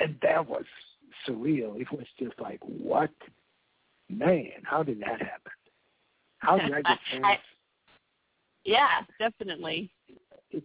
and 0.00 0.16
that 0.22 0.48
was 0.48 0.64
surreal. 1.26 1.80
It 1.80 1.90
was 1.92 2.06
just 2.18 2.38
like, 2.40 2.60
what, 2.62 3.10
man? 4.08 4.50
How 4.64 4.82
did 4.82 5.00
that 5.00 5.20
happen? 5.20 5.52
How 6.38 6.58
did 6.58 6.72
I 6.72 6.82
get 6.82 6.98
fans? 7.10 7.24
I- 7.24 7.38
Yeah, 8.64 9.02
definitely. 9.18 9.90
it, 10.50 10.64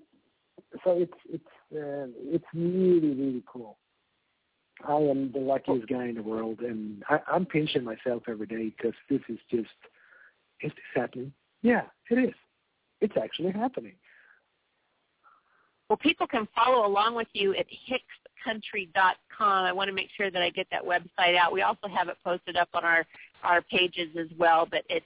so 0.84 0.98
it's 0.98 1.14
it's 1.32 1.44
uh, 1.74 2.08
it's 2.25 2.46
really 2.54 3.14
really 3.14 3.44
cool. 3.46 3.78
I 4.86 4.96
am 4.98 5.32
the 5.32 5.40
luckiest 5.40 5.88
guy 5.88 6.08
in 6.08 6.16
the 6.16 6.24
world, 6.24 6.60
and 6.60 7.04
I, 7.10 7.20
I'm 7.28 7.46
pinching 7.46 7.84
myself 7.84 8.24
every 8.28 8.46
day 8.48 8.74
because 8.75 8.94
this 9.10 9.22
is 9.30 9.40
just 9.50 9.70
is 10.62 10.71
this 10.71 11.01
happening? 11.01 11.31
Yeah, 11.62 11.83
it 12.09 12.15
is. 12.15 12.33
It's 13.01 13.15
actually 13.21 13.51
happening. 13.51 13.93
Well, 15.89 15.97
people 15.97 16.25
can 16.25 16.47
follow 16.55 16.88
along 16.88 17.15
with 17.15 17.27
you 17.33 17.53
at 17.55 17.65
hickscountry.com. 18.47 19.65
I 19.65 19.71
want 19.71 19.88
to 19.88 19.93
make 19.93 20.09
sure 20.17 20.31
that 20.31 20.41
I 20.41 20.50
get 20.50 20.67
that 20.71 20.83
website 20.83 21.38
out. 21.38 21.53
We 21.53 21.62
also 21.62 21.88
have 21.88 22.09
it 22.09 22.17
posted 22.24 22.57
up 22.57 22.69
on 22.74 22.83
our 22.83 23.05
our 23.43 23.62
pages 23.62 24.09
as 24.19 24.27
well, 24.38 24.67
but 24.69 24.83
it's 24.89 25.05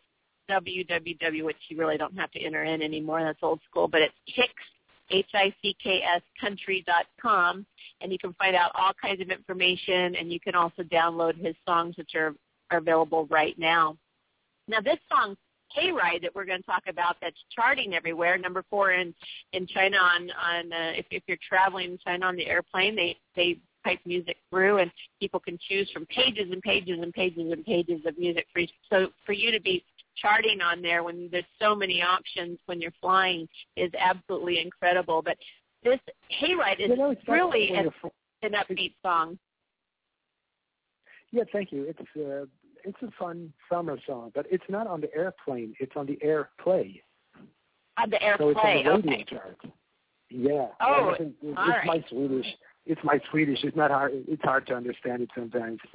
www, 0.49 1.43
which 1.43 1.57
you 1.67 1.77
really 1.77 1.97
don't 1.97 2.17
have 2.17 2.31
to 2.31 2.39
enter 2.39 2.63
in 2.63 2.81
anymore. 2.81 3.21
That's 3.21 3.39
old 3.41 3.59
school, 3.69 3.87
but 3.87 4.01
it's 4.01 4.15
Hicks 4.25 4.53
H-I-C-K-S 5.11 6.21
country.com, 6.39 7.65
and 8.01 8.11
you 8.11 8.19
can 8.19 8.33
find 8.33 8.55
out 8.55 8.71
all 8.75 8.91
kinds 9.01 9.21
of 9.21 9.29
information, 9.29 10.15
and 10.15 10.31
you 10.31 10.39
can 10.39 10.55
also 10.55 10.83
download 10.83 11.43
his 11.43 11.55
songs, 11.67 11.97
which 11.97 12.15
are, 12.15 12.33
are 12.71 12.77
available 12.77 13.25
right 13.27 13.57
now. 13.57 13.97
Now, 14.69 14.81
this 14.81 14.99
song, 15.11 15.35
Hayride, 15.75 16.21
that 16.21 16.33
we're 16.33 16.45
going 16.45 16.61
to 16.61 16.65
talk 16.65 16.83
about, 16.87 17.17
that's 17.21 17.35
charting 17.53 17.95
everywhere, 17.95 18.37
number 18.37 18.63
four 18.69 18.91
in 18.91 19.13
in 19.53 19.67
China 19.67 19.97
on 19.97 20.29
on 20.31 20.71
uh, 20.71 20.91
if 20.95 21.05
if 21.11 21.23
you're 21.27 21.37
traveling 21.47 21.91
in 21.91 21.97
China 21.97 22.27
on 22.27 22.35
the 22.35 22.45
airplane, 22.47 22.95
they 22.95 23.17
they 23.35 23.59
pipe 23.83 23.99
music 24.05 24.37
through, 24.49 24.77
and 24.77 24.91
people 25.19 25.39
can 25.39 25.57
choose 25.67 25.89
from 25.91 26.05
pages 26.07 26.51
and 26.51 26.61
pages 26.61 26.99
and 27.01 27.13
pages 27.13 27.51
and 27.51 27.65
pages 27.65 28.01
of 28.05 28.17
music 28.17 28.45
for 28.53 28.59
you. 28.59 28.67
So 28.89 29.07
for 29.25 29.33
you 29.33 29.51
to 29.51 29.61
be 29.61 29.83
charting 30.17 30.61
on 30.61 30.81
there 30.81 31.03
when 31.03 31.29
there's 31.31 31.45
so 31.61 31.75
many 31.75 32.01
options 32.01 32.59
when 32.65 32.81
you're 32.81 32.93
flying 33.01 33.47
is 33.75 33.91
absolutely 33.97 34.59
incredible. 34.59 35.21
But 35.21 35.37
this 35.83 35.99
Hayride 36.41 36.79
is 36.79 36.89
you 36.89 36.95
know, 36.97 37.15
really 37.27 37.69
an, 37.69 37.89
an 38.41 38.51
upbeat 38.51 38.93
song. 39.01 39.37
Yeah, 41.31 41.43
thank 41.53 41.71
you. 41.71 41.85
It's 41.87 41.99
uh, 42.17 42.45
it's 42.83 42.97
a 43.01 43.11
fun 43.17 43.53
summer 43.71 43.97
song, 44.05 44.31
but 44.33 44.45
it's 44.49 44.63
not 44.69 44.87
on 44.87 45.01
the 45.01 45.13
airplane. 45.15 45.73
It's 45.79 45.93
on 45.95 46.05
the 46.05 46.17
airplay. 46.23 47.01
On 47.97 48.09
the 48.09 48.17
airplay, 48.17 48.37
so 48.37 48.49
it's 48.49 48.59
on 48.59 48.65
the 48.65 48.75
radio 48.75 48.93
okay. 48.93 49.25
chart. 49.29 49.57
Yeah. 50.29 50.67
Oh, 50.81 51.15
it's, 51.19 51.33
it's 51.41 51.57
all 51.57 51.67
my 51.67 51.77
right. 51.85 52.05
Swedish. 52.09 52.45
It's 52.85 53.01
my 53.03 53.19
Swedish. 53.29 53.59
It's 53.63 53.75
not 53.75 53.91
hard. 53.91 54.11
It's 54.27 54.43
hard 54.43 54.67
to 54.67 54.75
understand 54.75 55.21
it 55.21 55.29
sometimes. 55.35 55.79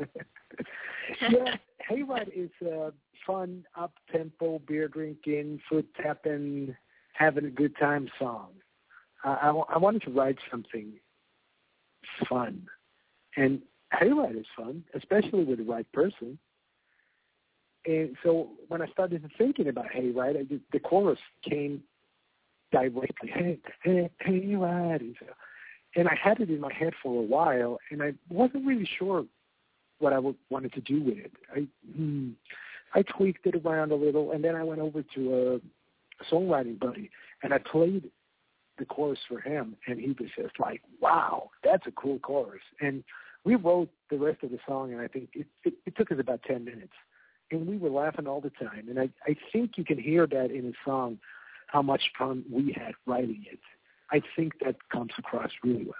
yeah, 1.21 1.57
Hayride 1.91 2.31
is 2.35 2.51
a 2.67 2.93
fun, 3.27 3.65
up 3.77 3.93
tempo, 4.13 4.61
beer 4.67 4.89
drinking, 4.89 5.61
foot 5.69 5.87
tapping, 6.01 6.75
having 7.15 7.47
a 7.47 7.51
good 7.51 7.77
time 7.79 8.09
song. 8.19 8.49
I, 9.25 9.33
I, 9.33 9.51
I 9.75 9.79
wanted 9.79 10.03
to 10.03 10.11
write 10.11 10.39
something 10.51 10.93
fun, 12.29 12.67
and 13.37 13.61
Hayride 13.93 14.39
is 14.39 14.47
fun, 14.57 14.85
especially 14.95 15.45
with 15.45 15.59
the 15.59 15.65
right 15.65 15.91
person. 15.93 16.39
And 17.87 18.17
so 18.23 18.49
when 18.69 18.81
I 18.83 18.87
started 18.89 19.29
thinking 19.37 19.69
about 19.69 19.87
Hayride, 19.95 20.39
I, 20.39 20.61
the 20.73 20.81
chorus 20.81 21.19
came 21.49 21.83
directly, 22.73 23.31
hey, 23.33 23.59
hey, 23.83 24.11
Hayride. 24.27 25.01
And, 25.01 25.17
so, 25.21 25.27
and 25.97 26.09
I 26.09 26.15
had 26.15 26.41
it 26.41 26.51
in 26.51 26.61
my 26.61 26.73
head 26.73 26.93
for 27.03 27.21
a 27.21 27.27
while, 27.27 27.79
and 27.91 28.03
I 28.03 28.15
wasn't 28.29 28.67
really 28.67 28.89
sure 28.99 29.25
what 29.99 30.13
I 30.13 30.19
wanted 30.51 30.73
to 30.75 30.81
do 30.81 31.03
with 31.03 31.19
it. 31.19 31.33
I 31.55 31.67
hmm, 31.97 32.31
I 32.95 33.03
tweaked 33.03 33.47
it 33.47 33.57
around 33.65 33.93
a 33.93 33.97
little, 33.97 34.33
and 34.33 34.45
then 34.45 34.55
I 34.55 34.63
went 34.63 34.81
over 34.81 35.03
to 35.15 35.35
a, 35.35 36.25
songwriting 36.33 36.79
buddy, 36.79 37.11
and 37.43 37.53
I 37.53 37.59
played 37.59 38.09
the 38.79 38.85
chorus 38.85 39.19
for 39.29 39.41
him, 39.41 39.77
and 39.87 39.99
he 39.99 40.15
was 40.19 40.31
just 40.37 40.59
like, 40.61 40.81
"Wow, 41.01 41.51
that's 41.63 41.87
a 41.87 41.93
cool 41.93 42.19
chorus." 42.21 42.63
And 42.81 43.05
we 43.45 43.57
wrote 43.57 43.91
the 44.11 44.19
rest 44.19 44.43
of 44.43 44.51
the 44.51 44.59
song, 44.67 44.93
and 44.93 45.01
I 45.01 45.09
think 45.09 45.31
it, 45.35 45.47
it, 45.65 45.75
it 45.87 45.97
took 45.97 46.13
us 46.13 46.19
about 46.21 46.43
ten 46.45 46.65
minutes, 46.65 46.93
and 47.51 47.67
we 47.67 47.77
were 47.77 47.91
laughing 47.91 48.27
all 48.27 48.41
the 48.41 48.51
time. 48.51 48.89
And 48.89 48.99
I 48.99 49.09
I 49.27 49.37
think 49.53 49.73
you 49.77 49.85
can 49.85 49.99
hear 49.99 50.27
that 50.27 50.51
in 50.51 50.67
the 50.67 50.75
song, 50.85 51.19
how 51.67 51.83
much 51.83 52.03
fun 52.19 52.45
we 52.51 52.73
had 52.77 52.93
writing 53.07 53.45
it. 53.51 53.61
I 54.11 54.21
think 54.37 54.53
that 54.65 54.77
comes 54.91 55.13
across 55.19 55.51
really 55.63 55.85
well. 55.85 55.95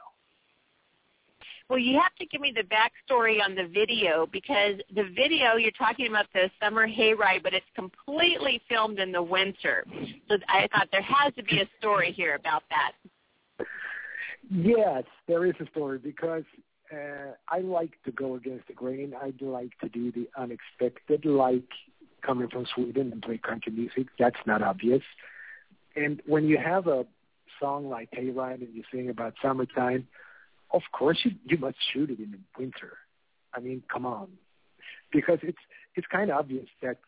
Well, 1.69 1.79
you 1.79 1.99
have 1.99 2.15
to 2.17 2.27
give 2.27 2.43
me 2.43 2.53
the 2.55 2.63
backstory 2.63 3.43
on 3.43 3.55
the 3.55 3.67
video 3.67 4.27
because 4.31 4.75
the 4.95 5.05
video 5.17 5.57
you're 5.57 5.71
talking 5.71 6.07
about 6.09 6.27
the 6.35 6.51
summer 6.63 6.87
hayride, 6.87 7.43
but 7.43 7.55
it's 7.55 7.65
completely 7.75 8.61
filmed 8.69 8.99
in 8.99 9.13
the 9.13 9.23
winter. 9.23 9.85
So 10.29 10.37
I 10.49 10.69
thought 10.73 10.89
there 10.93 11.03
has 11.03 11.35
to 11.37 11.43
be 11.43 11.61
a 11.61 11.69
story 11.79 12.13
here 12.13 12.35
about 12.35 12.65
that. 12.69 12.93
Yes, 14.51 15.05
there 15.27 15.47
is 15.47 15.55
a 15.59 15.67
story 15.71 15.99
because 15.99 16.45
uh, 16.95 17.33
I 17.49 17.61
like 17.61 17.93
to 18.05 18.13
go 18.13 18.35
against 18.35 18.69
the 18.69 18.75
grain. 18.75 19.15
I 19.21 19.33
like 19.41 19.79
to 19.81 19.89
do 19.89 20.13
the 20.13 20.29
unexpected, 20.37 21.25
like 21.25 21.69
coming 22.25 22.49
from 22.49 22.67
Sweden 22.75 23.13
and 23.13 23.23
play 23.23 23.39
country 23.39 23.73
music. 23.73 24.09
That's 24.19 24.37
not 24.47 24.63
obvious. 24.63 25.03
And 25.97 26.23
when 26.27 26.47
you 26.47 26.59
have 26.59 26.87
a 26.87 27.07
song 27.61 27.89
like 27.89 28.11
Hayride 28.13 28.63
and 28.63 28.75
you 28.75 28.83
sing 28.93 29.09
about 29.11 29.35
summertime, 29.43 30.09
of 30.73 30.83
course 30.93 31.19
you 31.25 31.33
you 31.45 31.59
must 31.59 31.77
shoot 31.93 32.11
it 32.11 32.19
in 32.19 32.33
the 32.33 32.39
winter. 32.59 32.99
I 33.55 33.61
mean, 33.61 33.83
come 33.93 34.07
on, 34.07 34.29
because 35.13 35.39
it's 35.43 35.59
it's 35.95 36.07
kind 36.09 36.31
of 36.31 36.39
obvious 36.39 36.69
that 36.83 36.99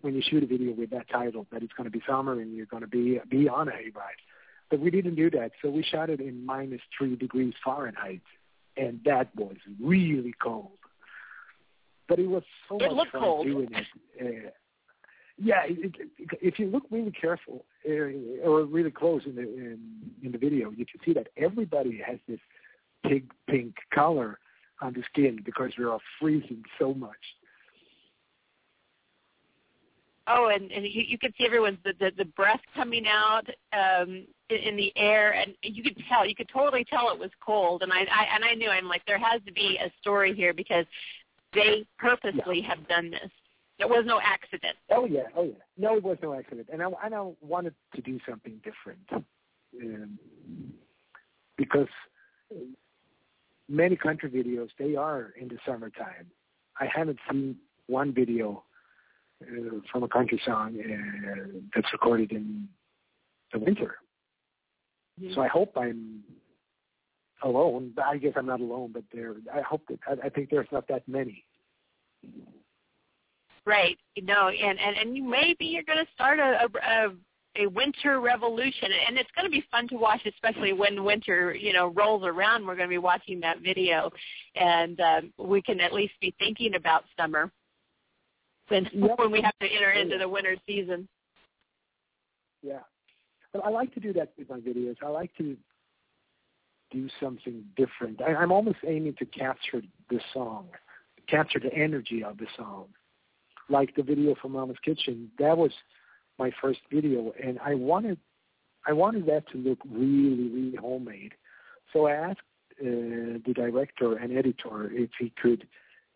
when 0.00 0.14
you 0.14 0.22
shoot 0.22 0.42
a 0.42 0.46
video 0.46 0.72
with 0.72 0.90
that 0.90 1.08
title 1.10 1.46
that 1.52 1.62
it's 1.62 1.74
going 1.74 1.84
to 1.84 1.90
be 1.90 2.02
summer 2.08 2.40
and 2.40 2.56
you're 2.56 2.66
going 2.66 2.82
to 2.82 2.88
be 2.88 3.20
be 3.28 3.48
on 3.48 3.68
a 3.68 3.72
hayride. 3.72 4.20
But 4.70 4.80
we 4.80 4.90
didn't 4.90 5.16
do 5.16 5.30
that, 5.30 5.50
so 5.60 5.68
we 5.68 5.82
shot 5.82 6.10
it 6.10 6.20
in 6.20 6.46
minus 6.46 6.80
three 6.96 7.16
degrees 7.16 7.54
Fahrenheit, 7.64 8.22
and 8.76 9.00
that 9.04 9.28
was 9.36 9.56
really 9.80 10.34
cold. 10.42 10.78
But 12.08 12.18
it 12.18 12.28
was 12.28 12.42
so 12.68 12.76
It 12.76 12.82
much 12.88 12.92
looked 12.92 13.12
fun 13.12 13.20
cold. 13.22 13.46
doing 13.46 13.68
it. 13.72 13.86
Uh, 14.20 14.50
yeah, 15.38 15.62
it, 15.64 15.94
it, 16.18 16.28
if 16.42 16.58
you 16.58 16.66
look 16.66 16.84
really 16.90 17.12
careful 17.12 17.64
uh, 17.88 17.92
or 18.48 18.64
really 18.64 18.90
close 18.90 19.22
in 19.26 19.36
the 19.36 19.42
in, 19.42 19.78
in 20.22 20.32
the 20.32 20.38
video, 20.38 20.70
you 20.70 20.84
can 20.84 21.00
see 21.04 21.12
that 21.14 21.28
everybody 21.36 22.00
has 22.06 22.18
this 22.28 22.40
pig 23.06 23.30
pink 23.48 23.74
color 23.94 24.38
on 24.82 24.92
the 24.92 25.02
skin 25.12 25.40
because 25.44 25.72
we're 25.78 25.90
all 25.90 26.02
freezing 26.20 26.62
so 26.78 26.92
much. 26.92 27.16
Oh, 30.32 30.50
and, 30.54 30.70
and 30.70 30.84
you, 30.84 31.02
you 31.06 31.18
could 31.18 31.34
see 31.36 31.44
everyone's 31.44 31.78
the, 31.84 31.92
the, 31.98 32.10
the 32.16 32.24
breath 32.24 32.60
coming 32.74 33.04
out 33.08 33.46
um, 33.72 34.26
in, 34.48 34.56
in 34.56 34.76
the 34.76 34.92
air, 34.96 35.32
and 35.32 35.54
you 35.62 35.82
could 35.82 35.96
tell. 36.08 36.26
You 36.26 36.36
could 36.36 36.48
totally 36.52 36.84
tell 36.84 37.10
it 37.10 37.18
was 37.18 37.30
cold. 37.44 37.82
And 37.82 37.92
I, 37.92 38.00
I 38.00 38.34
and 38.34 38.44
I 38.44 38.54
knew 38.54 38.70
I'm 38.70 38.86
like 38.86 39.04
there 39.06 39.18
has 39.18 39.40
to 39.46 39.52
be 39.52 39.78
a 39.84 39.90
story 40.00 40.34
here 40.34 40.54
because 40.54 40.84
they 41.52 41.84
purposely 41.98 42.60
have 42.62 42.86
done 42.88 43.10
this. 43.10 43.30
There 43.78 43.88
was 43.88 44.04
no 44.06 44.20
accident. 44.22 44.76
Oh 44.90 45.06
yeah, 45.06 45.22
oh 45.36 45.44
yeah. 45.44 45.52
No, 45.78 45.96
it 45.96 46.02
was 46.02 46.18
no 46.22 46.34
accident, 46.34 46.68
and 46.72 46.82
I, 46.82 46.88
and 47.04 47.14
I 47.14 47.30
wanted 47.40 47.74
to 47.96 48.02
do 48.02 48.20
something 48.28 48.60
different 48.62 49.24
um, 49.82 50.18
because 51.56 51.88
many 53.68 53.96
country 53.96 54.30
videos 54.30 54.68
they 54.78 54.96
are 54.96 55.32
in 55.40 55.48
the 55.48 55.56
summertime. 55.66 56.26
I 56.78 56.86
haven't 56.94 57.18
seen 57.30 57.56
one 57.86 58.12
video 58.12 58.62
from 59.90 60.02
a 60.02 60.08
country 60.08 60.40
song 60.44 60.76
uh, 60.78 61.58
that's 61.74 61.92
recorded 61.92 62.32
in 62.32 62.68
the 63.52 63.58
winter. 63.58 63.96
So 65.34 65.42
I 65.42 65.48
hope 65.48 65.72
I'm 65.76 66.22
alone. 67.42 67.92
I 68.02 68.16
guess 68.16 68.32
I'm 68.36 68.46
not 68.46 68.60
alone, 68.60 68.90
but 68.92 69.04
there. 69.12 69.34
I 69.52 69.60
hope 69.60 69.82
that 69.88 69.98
I, 70.06 70.26
I 70.26 70.28
think 70.30 70.50
there's 70.50 70.68
not 70.72 70.88
that 70.88 71.06
many. 71.06 71.44
Right. 73.66 73.98
No, 74.22 74.48
and 74.48 74.78
and 74.80 74.96
and 74.96 75.16
you 75.16 75.22
maybe 75.22 75.66
you're 75.66 75.82
going 75.82 76.04
to 76.04 76.12
start 76.14 76.38
a, 76.38 76.68
a 76.82 77.08
a 77.62 77.66
winter 77.66 78.20
revolution, 78.20 78.88
and 79.06 79.18
it's 79.18 79.30
going 79.36 79.44
to 79.44 79.50
be 79.50 79.64
fun 79.70 79.88
to 79.88 79.96
watch, 79.96 80.20
especially 80.26 80.72
when 80.72 81.04
winter 81.04 81.54
you 81.54 81.72
know 81.72 81.88
rolls 81.88 82.22
around. 82.24 82.66
We're 82.66 82.76
going 82.76 82.88
to 82.88 82.94
be 82.94 82.98
watching 82.98 83.40
that 83.40 83.60
video, 83.60 84.10
and 84.54 84.98
um, 85.00 85.32
we 85.38 85.60
can 85.60 85.80
at 85.80 85.92
least 85.92 86.14
be 86.20 86.34
thinking 86.38 86.76
about 86.76 87.04
summer 87.18 87.50
when 88.70 88.88
Yep. 88.92 89.18
when 89.18 89.30
we 89.30 89.40
have 89.42 89.58
to 89.60 89.66
enter 89.66 89.90
into 89.90 90.18
the 90.18 90.28
winter 90.28 90.56
season. 90.66 91.08
Yeah. 92.62 92.80
But 93.52 93.64
I 93.64 93.70
like 93.70 93.92
to 93.94 94.00
do 94.00 94.12
that 94.14 94.32
with 94.38 94.48
my 94.48 94.60
videos. 94.60 94.96
I 95.02 95.08
like 95.08 95.34
to 95.38 95.56
do 96.90 97.08
something 97.20 97.64
different. 97.76 98.20
I, 98.22 98.34
I'm 98.34 98.52
almost 98.52 98.78
aiming 98.86 99.14
to 99.18 99.24
capture 99.24 99.82
the 100.08 100.20
song, 100.32 100.68
capture 101.28 101.58
the 101.58 101.72
energy 101.74 102.22
of 102.22 102.38
the 102.38 102.46
song. 102.56 102.86
Like 103.68 103.94
the 103.94 104.02
video 104.02 104.34
from 104.40 104.52
Mama's 104.52 104.78
Kitchen, 104.84 105.30
that 105.38 105.56
was 105.56 105.70
my 106.38 106.50
first 106.60 106.80
video, 106.92 107.32
and 107.42 107.58
I 107.60 107.74
wanted, 107.74 108.18
I 108.86 108.92
wanted 108.92 109.26
that 109.26 109.48
to 109.52 109.58
look 109.58 109.78
really, 109.88 110.48
really 110.48 110.76
homemade. 110.76 111.34
So 111.92 112.06
I 112.06 112.12
asked 112.12 112.40
uh, 112.80 113.38
the 113.46 113.52
director 113.54 114.16
and 114.16 114.36
editor 114.36 114.90
if 114.90 115.10
he 115.20 115.32
could 115.40 115.68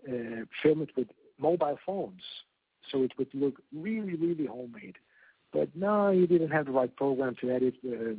uh, 0.09 0.47
film 0.63 0.83
it 0.83 0.91
with 0.97 1.09
mobile 1.39 1.79
phones, 1.85 2.23
so 2.91 3.03
it 3.03 3.13
would 3.19 3.29
look 3.35 3.61
really, 3.75 4.15
really 4.15 4.47
homemade. 4.47 4.97
But 5.53 5.69
no, 5.75 6.11
you 6.11 6.27
didn't 6.27 6.51
have 6.51 6.67
the 6.67 6.73
right 6.73 6.95
program 6.97 7.37
to 7.41 7.51
edit 7.51 7.75
uh, 7.87 8.15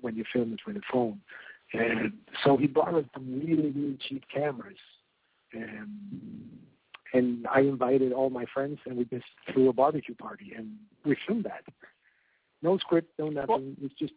when 0.00 0.16
you 0.16 0.24
film 0.32 0.52
it 0.52 0.60
with 0.66 0.76
a 0.76 0.80
phone. 0.92 1.20
And 1.72 2.12
so 2.44 2.56
he 2.56 2.66
brought 2.66 2.94
us 2.94 3.04
some 3.14 3.40
really, 3.40 3.70
really 3.70 3.98
cheap 4.08 4.24
cameras. 4.32 4.76
Um, 5.54 6.50
and 7.12 7.46
I 7.46 7.60
invited 7.60 8.12
all 8.12 8.30
my 8.30 8.44
friends, 8.52 8.78
and 8.86 8.96
we 8.96 9.04
just 9.04 9.24
threw 9.52 9.68
a 9.68 9.72
barbecue 9.72 10.14
party, 10.14 10.52
and 10.56 10.72
we 11.04 11.16
filmed 11.26 11.44
that. 11.44 11.64
No 12.62 12.76
script, 12.78 13.12
no 13.18 13.28
nothing. 13.28 13.76
it's 13.80 13.94
just 13.94 14.12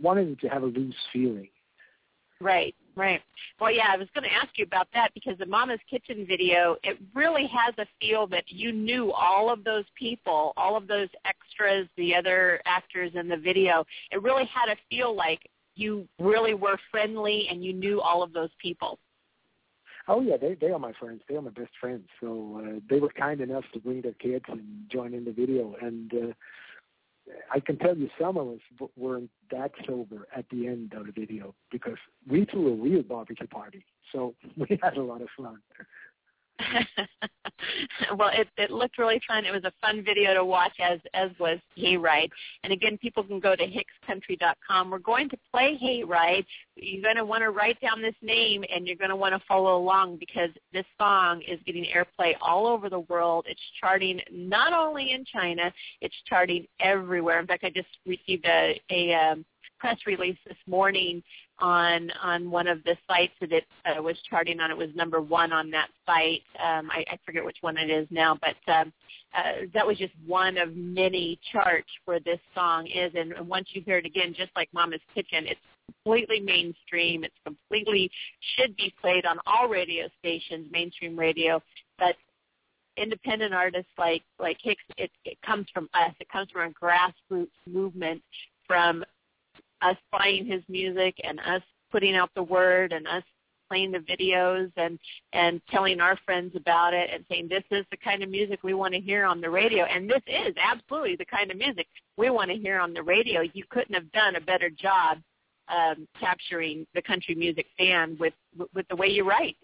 wanted 0.00 0.40
to 0.40 0.48
have 0.48 0.62
a 0.62 0.66
loose 0.66 0.94
feeling. 1.12 1.48
Right. 2.40 2.74
Right. 2.96 3.20
Well, 3.60 3.72
yeah, 3.72 3.88
I 3.90 3.96
was 3.96 4.06
going 4.14 4.22
to 4.22 4.32
ask 4.32 4.56
you 4.56 4.64
about 4.64 4.86
that 4.94 5.12
because 5.14 5.36
the 5.38 5.46
Mama's 5.46 5.80
Kitchen 5.90 6.24
video, 6.28 6.76
it 6.84 6.96
really 7.12 7.48
has 7.48 7.74
a 7.78 7.86
feel 8.00 8.28
that 8.28 8.44
you 8.46 8.72
knew 8.72 9.10
all 9.12 9.52
of 9.52 9.64
those 9.64 9.84
people, 9.98 10.52
all 10.56 10.76
of 10.76 10.86
those 10.86 11.08
extras, 11.24 11.88
the 11.96 12.14
other 12.14 12.60
actors 12.66 13.10
in 13.16 13.28
the 13.28 13.36
video. 13.36 13.84
It 14.12 14.22
really 14.22 14.44
had 14.44 14.72
a 14.72 14.76
feel 14.88 15.14
like 15.14 15.40
you 15.74 16.06
really 16.20 16.54
were 16.54 16.78
friendly 16.92 17.48
and 17.50 17.64
you 17.64 17.72
knew 17.72 18.00
all 18.00 18.22
of 18.22 18.32
those 18.32 18.50
people. 18.62 18.98
Oh 20.06 20.20
yeah, 20.20 20.36
they 20.36 20.54
they 20.54 20.70
are 20.70 20.78
my 20.78 20.92
friends. 21.00 21.22
They 21.28 21.36
are 21.36 21.42
my 21.42 21.50
best 21.50 21.70
friends. 21.80 22.06
So 22.20 22.62
uh, 22.62 22.80
they 22.90 23.00
were 23.00 23.08
kind 23.08 23.40
enough 23.40 23.64
to 23.72 23.80
bring 23.80 24.02
their 24.02 24.12
kids 24.12 24.44
and 24.48 24.62
join 24.92 25.14
in 25.14 25.24
the 25.24 25.32
video. 25.32 25.74
And 25.80 26.12
uh, 26.12 26.32
I 27.52 27.60
can 27.60 27.78
tell 27.78 27.96
you 27.96 28.08
some 28.20 28.36
of 28.36 28.48
us 28.48 28.88
weren't 28.96 29.30
that 29.50 29.72
sober 29.86 30.26
at 30.34 30.44
the 30.50 30.66
end 30.66 30.92
of 30.94 31.06
the 31.06 31.12
video 31.12 31.54
because 31.70 31.98
we 32.28 32.44
threw 32.44 32.72
a 32.72 32.76
real 32.76 33.02
barbecue 33.02 33.46
party. 33.46 33.84
So 34.12 34.34
we 34.56 34.78
had 34.82 34.96
a 34.96 35.02
lot 35.02 35.22
of 35.22 35.28
fun. 35.36 35.58
well, 38.16 38.30
it, 38.32 38.48
it 38.56 38.70
looked 38.70 38.98
really 38.98 39.20
fun. 39.26 39.44
It 39.44 39.52
was 39.52 39.64
a 39.64 39.72
fun 39.80 40.04
video 40.04 40.34
to 40.34 40.44
watch, 40.44 40.74
as 40.80 41.00
as 41.12 41.30
was 41.38 41.58
Hayride. 41.76 42.30
And 42.62 42.72
again, 42.72 42.96
people 42.98 43.24
can 43.24 43.40
go 43.40 43.56
to 43.56 43.64
hickscountry.com. 43.64 44.90
We're 44.90 44.98
going 44.98 45.28
to 45.30 45.36
play 45.50 45.78
Hayride. 45.82 46.44
You're 46.76 47.02
going 47.02 47.16
to 47.16 47.24
want 47.24 47.42
to 47.42 47.50
write 47.50 47.80
down 47.80 48.02
this 48.02 48.14
name, 48.22 48.64
and 48.72 48.86
you're 48.86 48.96
going 48.96 49.10
to 49.10 49.16
want 49.16 49.34
to 49.34 49.42
follow 49.46 49.76
along 49.76 50.18
because 50.18 50.50
this 50.72 50.86
song 50.98 51.42
is 51.48 51.58
getting 51.66 51.86
airplay 51.86 52.34
all 52.40 52.66
over 52.66 52.88
the 52.88 53.00
world. 53.00 53.46
It's 53.48 53.60
charting 53.80 54.20
not 54.30 54.72
only 54.72 55.12
in 55.12 55.24
China, 55.24 55.72
it's 56.00 56.14
charting 56.28 56.66
everywhere. 56.80 57.40
In 57.40 57.46
fact, 57.46 57.64
I 57.64 57.70
just 57.70 57.88
received 58.06 58.46
a 58.46 58.80
a 58.90 59.14
um, 59.14 59.44
press 59.84 59.98
release 60.06 60.38
this 60.46 60.56
morning 60.66 61.22
on 61.58 62.10
on 62.22 62.50
one 62.50 62.66
of 62.66 62.82
the 62.84 62.96
sites 63.06 63.32
that 63.40 63.52
it 63.52 63.64
uh, 63.84 64.02
was 64.02 64.16
charting 64.28 64.60
on. 64.60 64.70
It 64.70 64.76
was 64.76 64.90
number 64.94 65.20
one 65.20 65.52
on 65.52 65.70
that 65.70 65.88
site. 66.06 66.42
Um, 66.62 66.90
I, 66.90 67.04
I 67.10 67.18
forget 67.24 67.44
which 67.44 67.58
one 67.60 67.76
it 67.76 67.90
is 67.90 68.06
now, 68.10 68.38
but 68.40 68.72
um, 68.72 68.92
uh, 69.36 69.66
that 69.72 69.86
was 69.86 69.98
just 69.98 70.12
one 70.26 70.58
of 70.58 70.74
many 70.76 71.38
charts 71.52 71.88
where 72.04 72.20
this 72.20 72.40
song 72.54 72.86
is. 72.86 73.12
And 73.14 73.48
once 73.48 73.68
you 73.72 73.82
hear 73.82 73.98
it 73.98 74.06
again, 74.06 74.34
just 74.36 74.50
like 74.56 74.68
Mama's 74.72 75.00
Kitchen, 75.14 75.46
it's 75.46 75.60
completely 76.04 76.40
mainstream. 76.40 77.24
It's 77.24 77.34
completely 77.44 78.10
should 78.56 78.76
be 78.76 78.92
played 79.00 79.24
on 79.24 79.38
all 79.46 79.68
radio 79.68 80.08
stations, 80.18 80.66
mainstream 80.70 81.16
radio. 81.18 81.62
But 81.98 82.16
independent 82.96 83.54
artists 83.54 83.90
like 83.98 84.22
like 84.38 84.58
Hicks, 84.62 84.82
it, 84.98 85.10
it 85.24 85.38
comes 85.42 85.66
from 85.72 85.88
us. 85.94 86.12
It 86.20 86.28
comes 86.28 86.50
from 86.50 86.70
a 86.70 86.84
grassroots 86.84 87.48
movement 87.66 88.22
from 88.66 89.04
us 89.84 89.96
buying 90.10 90.46
his 90.46 90.62
music 90.68 91.14
and 91.22 91.38
us 91.40 91.62
putting 91.90 92.16
out 92.16 92.30
the 92.34 92.42
word 92.42 92.92
and 92.92 93.06
us 93.06 93.22
playing 93.68 93.92
the 93.92 93.98
videos 93.98 94.70
and 94.76 94.98
and 95.32 95.60
telling 95.70 96.00
our 96.00 96.18
friends 96.24 96.54
about 96.54 96.94
it 96.94 97.10
and 97.12 97.24
saying 97.30 97.48
this 97.48 97.64
is 97.70 97.84
the 97.90 97.96
kind 97.96 98.22
of 98.22 98.28
music 98.30 98.60
we 98.62 98.74
want 98.74 98.94
to 98.94 99.00
hear 99.00 99.24
on 99.24 99.40
the 99.40 99.50
radio. 99.50 99.84
And 99.84 100.08
this 100.08 100.22
is 100.26 100.54
absolutely 100.60 101.16
the 101.16 101.24
kind 101.24 101.50
of 101.50 101.56
music 101.56 101.86
we 102.16 102.30
want 102.30 102.50
to 102.50 102.56
hear 102.56 102.78
on 102.78 102.92
the 102.92 103.02
radio. 103.02 103.40
You 103.40 103.64
couldn't 103.70 103.94
have 103.94 104.10
done 104.12 104.36
a 104.36 104.40
better 104.40 104.70
job 104.70 105.18
um, 105.68 106.06
capturing 106.20 106.86
the 106.94 107.02
country 107.02 107.34
music 107.34 107.66
fan 107.78 108.16
with 108.20 108.34
with 108.74 108.86
the 108.88 108.96
way 108.96 109.08
you 109.08 109.28
write. 109.28 109.56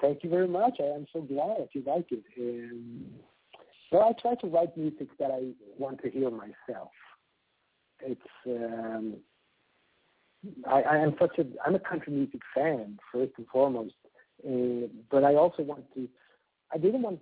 Thank 0.00 0.22
you 0.22 0.30
very 0.30 0.48
much. 0.48 0.74
I 0.80 0.94
am 0.94 1.06
so 1.12 1.22
glad 1.22 1.68
you 1.72 1.82
like 1.86 2.06
it. 2.10 2.24
And 2.36 3.10
well 3.92 4.02
i 4.02 4.20
try 4.20 4.34
to 4.34 4.48
write 4.48 4.76
music 4.76 5.06
that 5.18 5.30
i 5.30 5.42
want 5.78 6.02
to 6.02 6.10
hear 6.10 6.30
myself. 6.30 6.90
It's 8.00 8.20
um 8.46 9.16
I, 10.68 10.82
I 10.82 10.96
am 10.98 11.14
such 11.20 11.38
a 11.38 11.44
I'm 11.64 11.74
a 11.74 11.78
country 11.78 12.12
music 12.12 12.40
fan 12.54 12.98
first 13.12 13.32
and 13.36 13.46
foremost, 13.48 13.94
uh, 14.46 14.88
but 15.10 15.24
I 15.24 15.34
also 15.34 15.62
want 15.62 15.84
to. 15.94 16.08
I 16.72 16.78
didn't 16.78 17.02
want 17.02 17.20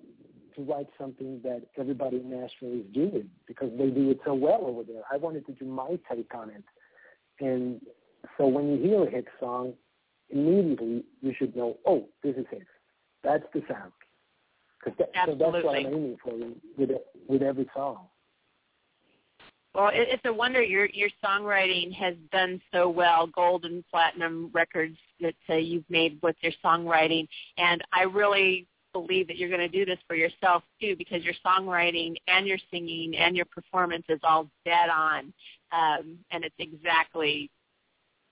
to 0.56 0.62
write 0.62 0.88
something 0.98 1.40
that 1.42 1.62
everybody 1.78 2.16
in 2.16 2.30
Nashville 2.30 2.80
is 2.80 2.87
doing 2.92 3.28
because 3.46 3.70
they 3.76 3.88
do 3.88 4.10
it 4.10 4.20
so 4.24 4.34
well 4.34 4.64
over 4.64 4.82
there. 4.82 5.02
I 5.12 5.16
wanted 5.16 5.46
to 5.46 5.52
do 5.52 5.64
my 5.64 5.98
take 6.10 6.34
on 6.34 6.50
it, 6.50 6.64
and 7.40 7.80
so 8.38 8.46
when 8.46 8.72
you 8.72 8.82
hear 8.82 9.04
a 9.04 9.10
Hicks 9.10 9.32
song, 9.38 9.74
immediately 10.30 11.04
you 11.20 11.34
should 11.37 11.54
know, 11.56 11.78
oh, 11.87 12.08
this 12.22 12.37
is 12.37 12.46
Hicks. 12.50 12.66
That's 13.22 13.44
the 13.52 13.62
sound. 13.68 13.92
Because 14.78 14.98
that, 14.98 15.26
so 15.26 15.34
that's 15.34 15.64
what 15.64 15.76
I'm 15.76 15.87
aiming 15.87 16.16
for 16.22 16.34
with 16.76 16.90
with 17.26 17.42
every 17.42 17.68
song. 17.74 18.06
Well, 19.74 19.88
it, 19.88 20.08
it's 20.10 20.22
a 20.24 20.32
wonder 20.32 20.62
your 20.62 20.87
your 20.87 21.10
songwriting 21.24 21.92
has 21.94 22.14
done 22.30 22.60
so 22.72 22.88
well. 22.88 23.26
Gold 23.26 23.64
and 23.64 23.84
platinum 23.90 24.50
records 24.52 24.96
that 25.20 25.34
uh, 25.50 25.54
you've 25.54 25.88
made 25.88 26.18
with 26.22 26.37
your 26.42 26.52
songwriting, 26.64 27.26
and 27.58 27.82
I 27.92 28.02
really 28.02 28.66
believe 28.92 29.26
that 29.26 29.37
you're 29.37 29.48
going 29.48 29.60
to 29.60 29.68
do 29.68 29.84
this 29.84 29.98
for 30.06 30.14
yourself 30.14 30.62
too, 30.80 30.94
because 30.96 31.24
your 31.24 31.34
songwriting 31.44 32.14
and 32.28 32.46
your 32.46 32.58
singing 32.70 33.16
and 33.16 33.34
your 33.34 33.46
performance 33.46 34.04
is 34.08 34.20
all 34.22 34.48
dead 34.64 34.88
on, 34.88 35.32
um, 35.72 36.16
and 36.30 36.44
it's 36.44 36.54
exactly 36.60 37.50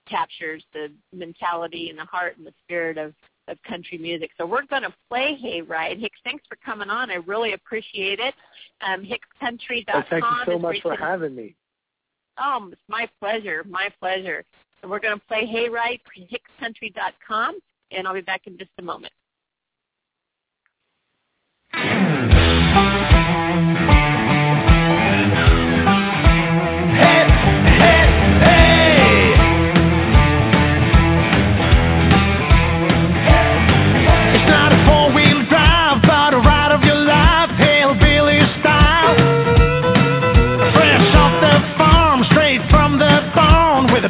captures 0.09 0.63
the 0.73 0.91
mentality 1.13 1.89
and 1.89 1.99
the 1.99 2.05
heart 2.05 2.37
and 2.37 2.47
the 2.47 2.53
spirit 2.63 2.97
of 2.97 3.13
of 3.47 3.57
country 3.63 3.97
music. 3.97 4.31
So 4.37 4.45
we're 4.45 4.65
going 4.65 4.83
to 4.83 4.93
play 5.09 5.37
"Hey 5.39 5.61
Hayride. 5.61 5.99
Hicks, 5.99 6.19
thanks 6.23 6.43
for 6.47 6.57
coming 6.63 6.89
on. 6.89 7.11
I 7.11 7.15
really 7.15 7.53
appreciate 7.53 8.19
it. 8.19 8.33
Um, 8.81 9.03
HicksCountry.com. 9.03 9.93
Well, 9.93 10.03
thank 10.09 10.23
you 10.23 10.53
so 10.53 10.59
much 10.59 10.77
for 10.81 10.95
having 10.95 11.35
me. 11.35 11.55
Oh, 12.39 12.69
it's 12.71 12.81
my 12.87 13.07
pleasure. 13.19 13.63
My 13.69 13.89
pleasure. 13.99 14.43
So 14.81 14.87
we're 14.87 14.99
going 14.99 15.17
to 15.17 15.25
play 15.27 15.45
Hayride 15.45 15.99
from 16.03 16.25
HicksCountry.com, 16.25 17.59
and 17.91 18.07
I'll 18.07 18.13
be 18.13 18.21
back 18.21 18.47
in 18.47 18.57
just 18.57 18.71
a 18.79 18.81
moment. 18.81 19.13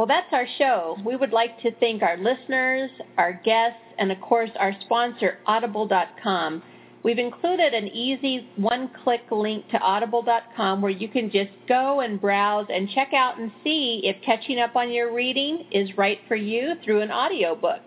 Well, 0.00 0.06
that's 0.06 0.32
our 0.32 0.46
show. 0.56 0.96
We 1.04 1.14
would 1.14 1.32
like 1.32 1.60
to 1.60 1.72
thank 1.72 2.00
our 2.00 2.16
listeners, 2.16 2.90
our 3.18 3.34
guests, 3.34 3.82
and 3.98 4.10
of 4.10 4.18
course 4.22 4.48
our 4.58 4.74
sponsor, 4.80 5.36
Audible.com. 5.44 6.62
We've 7.02 7.18
included 7.18 7.74
an 7.74 7.88
easy 7.88 8.48
one-click 8.56 9.24
link 9.30 9.68
to 9.68 9.78
audible.com 9.78 10.80
where 10.80 10.90
you 10.90 11.06
can 11.06 11.30
just 11.30 11.50
go 11.68 12.00
and 12.00 12.18
browse 12.18 12.66
and 12.70 12.88
check 12.88 13.12
out 13.12 13.38
and 13.38 13.52
see 13.62 14.00
if 14.04 14.16
catching 14.24 14.58
up 14.58 14.74
on 14.74 14.90
your 14.90 15.12
reading 15.12 15.66
is 15.70 15.90
right 15.98 16.20
for 16.26 16.36
you 16.36 16.76
through 16.82 17.02
an 17.02 17.10
audiobook. 17.10 17.82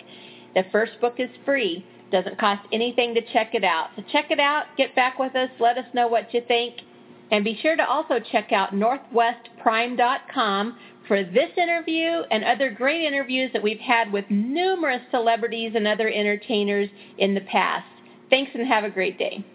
The 0.54 0.66
first 0.72 0.92
book 1.02 1.16
is 1.18 1.32
free. 1.44 1.84
Doesn't 2.12 2.38
cost 2.38 2.62
anything 2.72 3.16
to 3.16 3.22
check 3.34 3.56
it 3.56 3.64
out. 3.64 3.88
So 3.96 4.04
check 4.12 4.30
it 4.30 4.40
out, 4.40 4.66
get 4.78 4.96
back 4.96 5.18
with 5.18 5.36
us, 5.36 5.50
let 5.60 5.80
us 5.80 5.86
know 5.96 6.08
what 6.08 6.32
you 6.32 6.44
think, 6.48 6.76
and 7.32 7.44
be 7.44 7.58
sure 7.60 7.76
to 7.76 7.84
also 7.84 8.20
check 8.32 8.52
out 8.52 8.76
northwestprime.com 8.76 10.78
for 11.08 11.24
this 11.24 11.50
interview 11.58 12.22
and 12.32 12.44
other 12.44 12.70
great 12.72 13.04
interviews 13.04 13.52
that 13.54 13.64
we've 13.64 13.80
had 13.80 14.12
with 14.12 14.26
numerous 14.30 15.02
celebrities 15.12 15.74
and 15.76 15.88
other 15.88 16.10
entertainers 16.10 16.90
in 17.18 17.34
the 17.34 17.42
past. 17.42 17.86
Thanks 18.30 18.52
and 18.54 18.68
have 18.68 18.84
a 18.84 18.90
great 18.90 19.18
day. 19.18 19.46